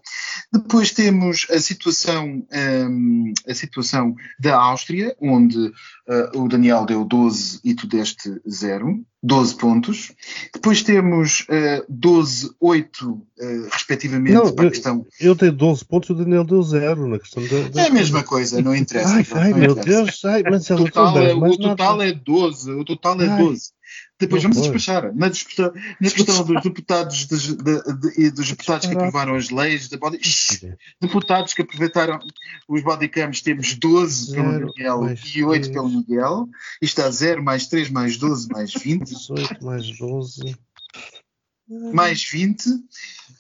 [0.52, 5.72] Depois temos a situação, ehm, a situação da Áustria, onde
[6.08, 9.04] eh, o Daniel deu 12 e tu deste 0.
[9.24, 10.12] 12 pontos.
[10.52, 15.06] Depois temos eh, 12, 8, eh, respectivamente, Não, para a eu- questão.
[15.20, 17.70] Eu dei 12 pontos e o Daniel deu 0 na questão da.
[17.70, 19.14] da- É a mesma coisa, não interessa.
[19.14, 19.82] Ai, ai meu interessa.
[19.92, 22.72] Deus, ai, mas O total, é, o total é 12.
[22.72, 23.38] O total é Ai.
[23.38, 23.72] 12.
[24.20, 25.14] Depois vamos despachar.
[25.16, 29.90] Na, disputa, na dos deputados, dos, de- de- e dos deputados que aprovaram as leis,
[29.90, 30.20] de body,
[31.02, 32.20] deputados que aproveitaram
[32.70, 35.76] os bodycams, temos 12 pelo Zero Miguel mais e 8 três.
[35.76, 36.48] pelo Miguel.
[36.82, 39.04] Isto dá 0 mais 3 mais 12 mais 20.
[39.10, 40.56] 18 mais 12.
[41.94, 42.66] Mais 20,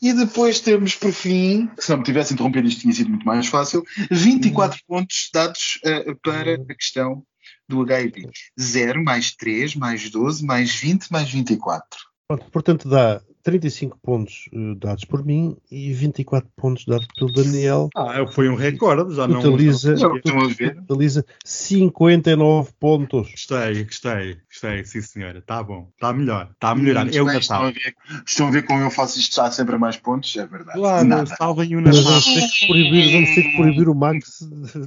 [0.02, 3.48] e depois temos por fim, se não me tivesse interrompido isto tinha sido muito mais
[3.48, 7.24] fácil, 24 pontos dados eh, para a questão
[7.68, 8.30] do HIV.
[8.60, 11.88] 0 mais 3 mais 12 mais 20 mais 24.
[12.28, 17.90] Pronto, portanto, dá 35 pontos uh, dados por mim e 24 pontos dados pelo Daniel.
[17.96, 19.42] Ah, foi um recorde, já não.
[19.42, 20.76] Totaliza, Não, estão a ver?
[20.76, 23.32] totaliza 59 pontos.
[23.32, 25.40] Gostei, gostei, gostei, sim senhora.
[25.40, 27.14] Está bom, está melhor, está a melhorar.
[27.14, 29.76] É o bem, estão, a ver, estão a ver como eu faço isto já sempre
[29.76, 30.36] a mais pontos?
[30.36, 30.78] É verdade.
[30.78, 31.36] Claro, Nada.
[31.36, 32.12] salvem o Mas Natal.
[32.12, 34.40] vamos ter que proibir, vamos ter que proibir o Max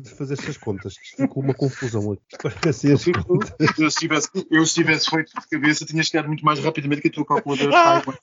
[0.03, 0.95] de fazer estas contas.
[1.17, 2.23] Ficou uma confusão aqui.
[2.45, 2.85] Contas.
[2.85, 7.09] Eu se, tivesse, eu se tivesse feito de cabeça, tinha chegado muito mais rapidamente que
[7.09, 8.15] a tua calculadora Taiwan,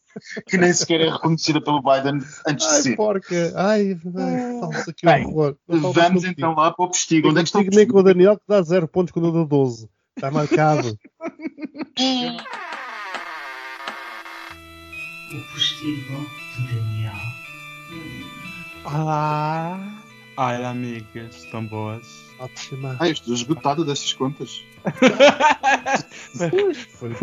[0.48, 2.96] que nem sequer é reconhecida pelo Biden antes de Ai, ser.
[2.96, 3.54] porca!
[3.56, 5.56] Ai, ai falsa que Bem, horror.
[5.68, 7.30] Vamos então lá para o postigo.
[7.30, 8.18] Onde é que está o Contigo nem com o postigo?
[8.20, 9.90] Daniel que dá 0 pontos quando eu dou 12.
[10.16, 10.98] Está marcado.
[15.34, 16.26] O postigo
[16.58, 17.14] de Daniel.
[18.84, 20.01] Olá!
[20.38, 22.08] Ai, amigas, estão boas.
[22.40, 22.96] Ótima.
[23.00, 24.64] Ah, eu estou esgotado destas contas.
[26.90, 27.14] Foi.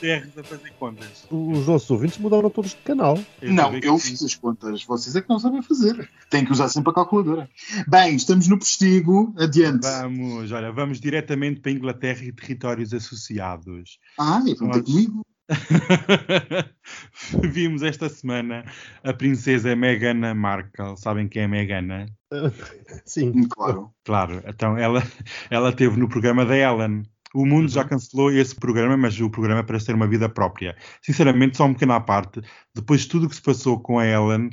[0.00, 1.26] Terres a fazer contas.
[1.30, 3.18] Os nossos ouvintes mudaram todos de canal.
[3.42, 4.84] não, sabia que eu fiz as contas.
[4.84, 6.10] Vocês é que não sabem fazer.
[6.28, 7.48] Têm que usar sempre a calculadora.
[7.86, 9.32] Bem, estamos no postigo.
[9.38, 9.82] Adiante.
[9.86, 13.98] Vamos, olha, vamos diretamente para a Inglaterra e territórios associados.
[14.18, 15.24] Ah, e Nós- comigo.
[17.42, 18.64] Vimos esta semana
[19.02, 20.96] a princesa Meghan Markle.
[20.96, 22.06] Sabem quem é Meghan?
[23.04, 23.48] Sim.
[23.48, 23.90] Claro.
[24.04, 25.02] Claro, então ela,
[25.50, 27.02] ela teve no programa da Ellen.
[27.34, 30.76] O mundo já cancelou esse programa, mas o programa parece ter uma vida própria.
[31.02, 32.40] Sinceramente, só um pequeno à parte.
[32.74, 34.48] Depois de tudo o que se passou com a Ellen,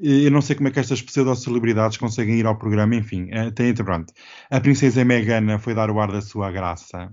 [0.00, 2.94] eh, eu não sei como é que estas pseudo-celebridades conseguem ir ao programa.
[2.94, 4.12] Enfim, eh, tem, pronto.
[4.48, 7.12] A princesa Meghan foi dar o ar da sua graça.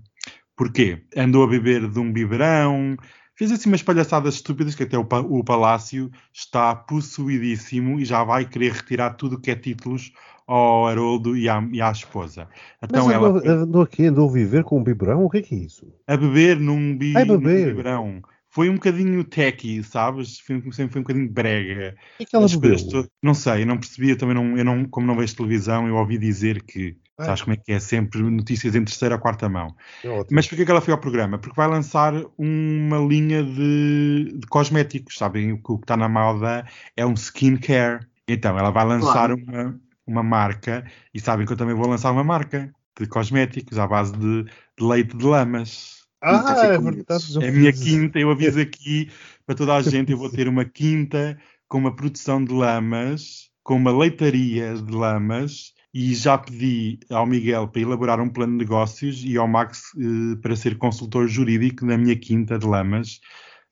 [0.56, 1.04] Porquê?
[1.16, 2.98] Andou a beber de um biberão,
[3.38, 8.46] fez assim umas palhaçadas estúpidas que até o, o palácio está possuidíssimo e já vai
[8.46, 10.12] querer retirar tudo o que é títulos
[10.48, 12.50] ao Haroldo e à, e à esposa.
[12.82, 15.24] Então Mas ela andou, aqui, andou a viver com um biberão?
[15.24, 15.86] O que é que é isso?
[16.08, 17.76] a beber num, bi, Ai, num beber.
[17.76, 18.22] biberão.
[18.50, 20.40] Foi um bocadinho techy, sabes?
[20.40, 21.96] Foi, sempre foi um bocadinho brega.
[22.16, 22.76] O que é que ela bebeu?
[23.22, 25.96] Não sei, eu não percebi, eu também não, eu não, como não vejo televisão, eu
[25.96, 27.26] ouvi dizer que, Ah.
[27.26, 29.76] sabes como é que é, sempre notícias em terceira ou quarta mão.
[30.03, 30.24] É.
[30.32, 31.38] Mas porquê que ela foi ao programa?
[31.38, 35.53] Porque vai lançar uma linha de, de cosméticos, sabem?
[35.53, 36.65] O que o que está na moda
[36.95, 38.05] é um skincare.
[38.28, 39.36] Então, ela vai lançar Claro.
[39.47, 43.88] uma, uma marca, e sabem que eu também vou lançar uma marca de cosméticos à
[43.88, 45.97] base de, de leite de lamas.
[46.22, 47.45] Ah, é verdade.
[47.45, 49.09] É a minha quinta, eu aviso aqui
[49.45, 51.38] para toda a gente, eu vou ter uma quinta
[51.68, 57.68] com uma produção de lamas, com uma leitaria de lamas, e já pedi ao Miguel
[57.68, 61.98] para elaborar um plano de negócios e ao Max eh, para ser consultor jurídico na
[61.98, 63.20] minha quinta de lamas.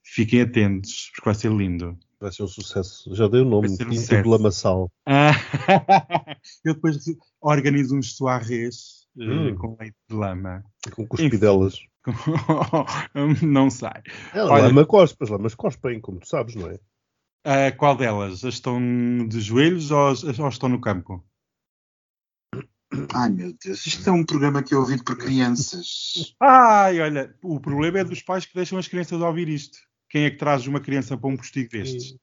[0.03, 1.97] Fiquem atentos, porque vai ser lindo.
[2.19, 3.13] Vai ser um sucesso.
[3.13, 3.67] Já dei o nome.
[3.69, 4.91] Um Pinto de Lamaçal.
[5.05, 5.31] Ah,
[6.65, 6.97] eu depois
[7.41, 9.55] organizo uns soarrés eh, Hum.
[9.55, 10.63] com leite de lama.
[10.95, 11.77] Com cuspidelas.
[13.41, 13.89] Não sei.
[14.33, 15.23] É, Olha- lama cospe.
[15.23, 16.79] As lamas cospem, como tu sabes, não é?
[17.43, 18.43] Ah, qual delas?
[18.43, 18.79] As estão
[19.27, 21.23] de joelhos ou, as- ou estão no campo?
[23.13, 26.35] Ai meu Deus, isto é um programa que é ouvido por crianças.
[26.39, 29.77] Ai, olha, o problema é dos pais que deixam as crianças ouvir isto.
[30.09, 32.15] Quem é que traz uma criança para um postigo destes?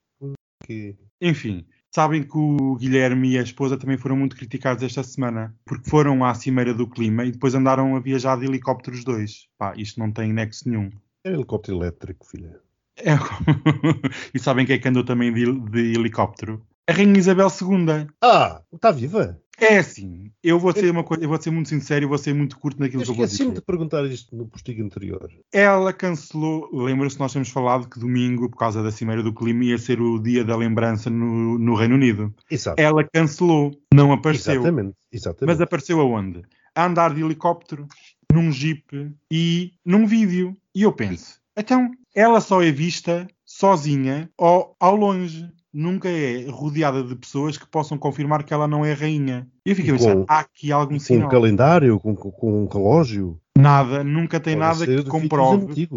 [0.64, 5.54] Que- Enfim, sabem que o Guilherme e a esposa também foram muito criticados esta semana,
[5.64, 9.46] porque foram à Cimeira do Clima e depois andaram a viajar de helicóptero os dois.
[9.58, 10.90] Pá, isto não tem nexo nenhum.
[11.24, 12.60] É helicóptero elétrico, filha.
[12.96, 13.12] É-
[14.34, 16.64] e sabem quem é que andou também de, de helicóptero?
[16.88, 18.06] A Rainha Isabel II.
[18.22, 19.40] Ah, está viva?
[19.60, 22.34] É assim, eu vou ser uma coisa, eu vou ser muito sincero e vou ser
[22.34, 23.60] muito curto naquilo Eu que eu vou esqueci-me dizer.
[23.60, 25.30] de perguntar isto no postigo anterior.
[25.52, 29.78] Ela cancelou, lembra-se nós tínhamos falado que domingo, por causa da Cimeira do Clima, ia
[29.78, 32.34] ser o dia da lembrança no, no Reino Unido.
[32.50, 32.80] Exato.
[32.80, 34.54] Ela cancelou, não apareceu.
[34.54, 34.96] Exatamente.
[35.12, 35.46] Exatamente.
[35.46, 36.42] Mas apareceu aonde?
[36.74, 37.86] A andar de helicóptero,
[38.32, 40.56] num jeep e num vídeo.
[40.74, 45.48] E eu penso, então, ela só é vista sozinha ou ao longe.
[45.72, 49.48] Nunca é rodeada de pessoas que possam confirmar que ela não é rainha.
[49.64, 51.28] E eu fiquei a com- pensar, há aqui algum com um sinal.
[51.30, 53.40] calendário, com, com- com um relógio.
[53.56, 55.88] Nada, nunca tem Pode nada que comprove.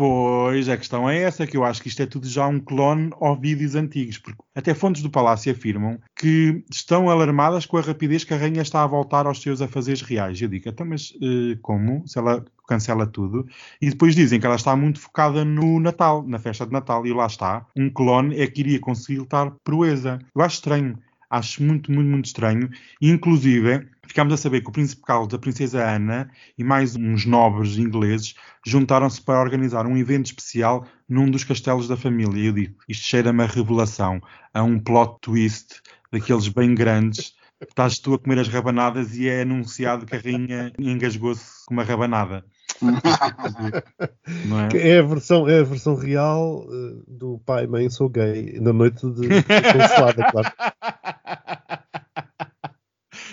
[0.00, 3.10] Pois, a questão é essa, que eu acho que isto é tudo já um clone
[3.20, 8.24] ou vídeos antigos, porque até fontes do Palácio afirmam que estão alarmadas com a rapidez
[8.24, 10.40] que a rainha está a voltar aos seus afazeres reais.
[10.40, 12.02] Eu digo, então, mas eh, como?
[12.08, 13.46] Se ela cancela tudo.
[13.78, 17.12] E depois dizem que ela está muito focada no Natal, na festa de Natal, e
[17.12, 17.66] lá está.
[17.76, 20.18] Um clone é que iria conseguir lutar proeza.
[20.34, 20.98] Eu acho estranho.
[21.30, 22.68] Acho muito, muito, muito estranho.
[23.00, 26.28] E, inclusive, ficámos a saber que o príncipe Carlos, a princesa Ana
[26.58, 28.34] e mais uns nobres ingleses
[28.66, 32.40] juntaram-se para organizar um evento especial num dos castelos da família.
[32.42, 34.20] E eu digo, isto cheira-me a revelação,
[34.52, 35.80] a um plot twist
[36.12, 40.72] daqueles bem grandes Estás tu a comer as rabanadas e é anunciado que a rainha
[40.78, 42.42] engasgou-se com uma rabanada.
[44.46, 44.68] Não é?
[44.72, 49.06] É a versão, é a versão real eh, do pai, mãe, sou gay, na noite
[49.10, 50.16] de, de claro.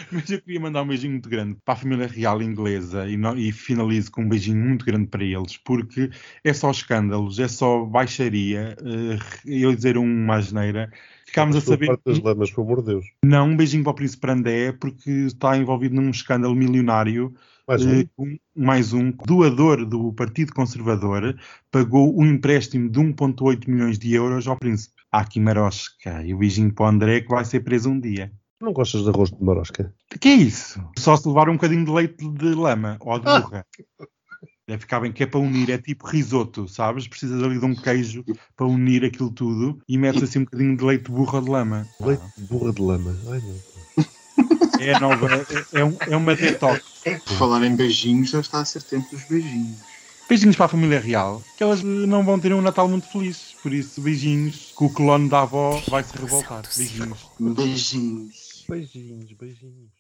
[0.12, 3.38] Mas eu queria mandar um beijinho muito grande para a família real inglesa e, no-
[3.38, 6.10] e finalizo com um beijinho muito grande para eles, porque
[6.44, 10.92] é só escândalos, é só baixaria, eh, eu dizer uma asneira.
[11.26, 11.88] Ficámos a saber.
[11.88, 13.06] parte das lamas, por amor de Deus.
[13.24, 17.34] Não, um beijinho para o Príncipe Andé, porque está envolvido num escândalo milionário.
[17.68, 18.00] Mais um.
[18.00, 21.38] eh, com- mais um doador do Partido Conservador
[21.70, 24.96] pagou um empréstimo de 1,8 milhões de euros ao príncipe.
[25.12, 26.24] Aqui marosca.
[26.24, 28.32] E o beijinho para o André que vai ser preso um dia.
[28.62, 29.94] Não gostas de arroz de marosca?
[30.20, 30.84] que é isso?
[30.98, 33.66] Só se levar um bocadinho de leite de lama ou de burra.
[34.68, 37.08] Deve ficar bem, que é para unir, é tipo risoto, sabes?
[37.08, 40.84] Precisas ali de um queijo para unir aquilo tudo e metes assim um bocadinho de
[40.84, 41.88] leite de burra ou de lama.
[42.02, 43.16] Leite de burra de lama.
[43.30, 43.78] Ai, não.
[44.80, 45.28] É, a nova,
[45.74, 46.84] é, é um- é uma detox.
[47.04, 49.78] Por falar em beijinhos, já está a ser tempo dos beijinhos.
[50.28, 53.56] Beijinhos para a família real, que elas não vão ter um Natal muito feliz.
[53.64, 56.64] Por isso, beijinhos, que o clone da avó vai se revoltar.
[56.76, 57.26] Beijinhos.
[57.40, 58.47] Beijinhos.
[58.68, 59.94] Beijinhos, beijinhos.